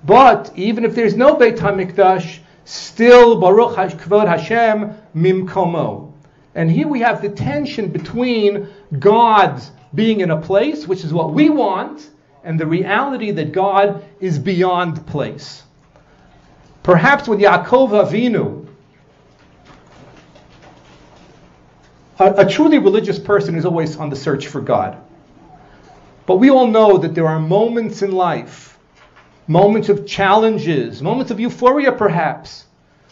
[0.05, 6.13] But even if there's no Beit Hamikdash, still Baruch Kvod Hashem mimkomo.
[6.55, 11.33] And here we have the tension between God's being in a place, which is what
[11.33, 12.11] we want,
[12.43, 15.63] and the reality that God is beyond place.
[16.83, 18.67] Perhaps with Yaakov Avinu,
[22.19, 24.99] a, a truly religious person is always on the search for God.
[26.27, 28.74] But we all know that there are moments in life,
[29.47, 32.65] moments of challenges, moments of euphoria perhaps,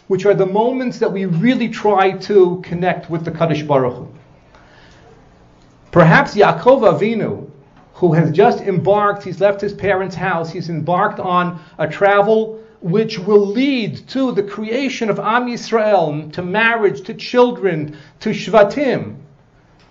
[0.08, 4.08] which are the moments that we really try to connect with the Kadosh Baruch Hu.
[5.90, 7.50] Perhaps Yaakov Avinu,
[7.94, 13.18] who has just embarked, he's left his parents' house, he's embarked on a travel which
[13.18, 19.16] will lead to the creation of Am Yisrael, to marriage, to children, to Shvatim.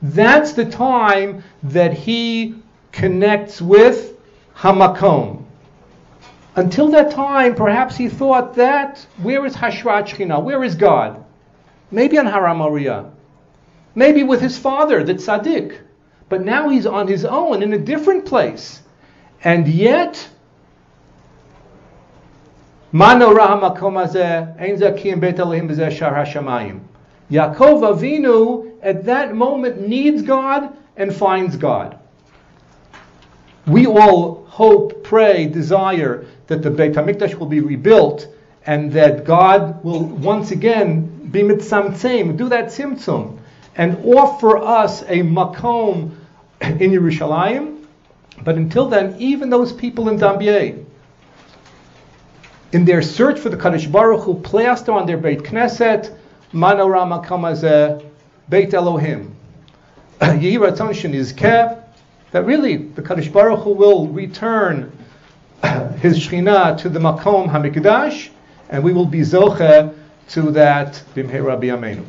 [0.02, 2.56] That's the time that he
[2.92, 4.18] connects with
[4.58, 5.41] Hamakom.
[6.56, 10.44] Until that time, perhaps he thought that where is Hashrat Shechina?
[10.44, 11.24] Where is God?
[11.92, 13.10] Maybe on Har HaMoriah.
[13.96, 15.80] Maybe with his father, the tzaddik.
[16.30, 18.82] But now he's on his own in a different place.
[19.44, 20.30] And yet,
[27.32, 31.98] Yaakov Avinu at that moment needs God and finds God.
[33.72, 38.28] We all hope, pray, desire that the Beit HaMikdash will be rebuilt
[38.66, 43.38] and that God will once again be mitzamtzim, do that tzimtzum,
[43.78, 46.12] and offer us a makom
[46.60, 47.86] in Yerushalayim.
[48.44, 50.84] But until then, even those people in Dambier,
[52.74, 56.14] in their search for the Kadosh Baruch Hu, plaster on their Beit Knesset,
[56.52, 58.04] Manorama Kamazeh,
[58.50, 59.34] Beit Elohim.
[60.20, 61.81] Yehiraton is Kev,
[62.32, 64.92] that really the Kadosh Baruch Hu will return
[66.00, 68.30] his Shekhinah to the Makom HaMikdash,
[68.70, 69.94] and we will be Zoche
[70.30, 72.06] to that Bimhei Rabbi Amenu.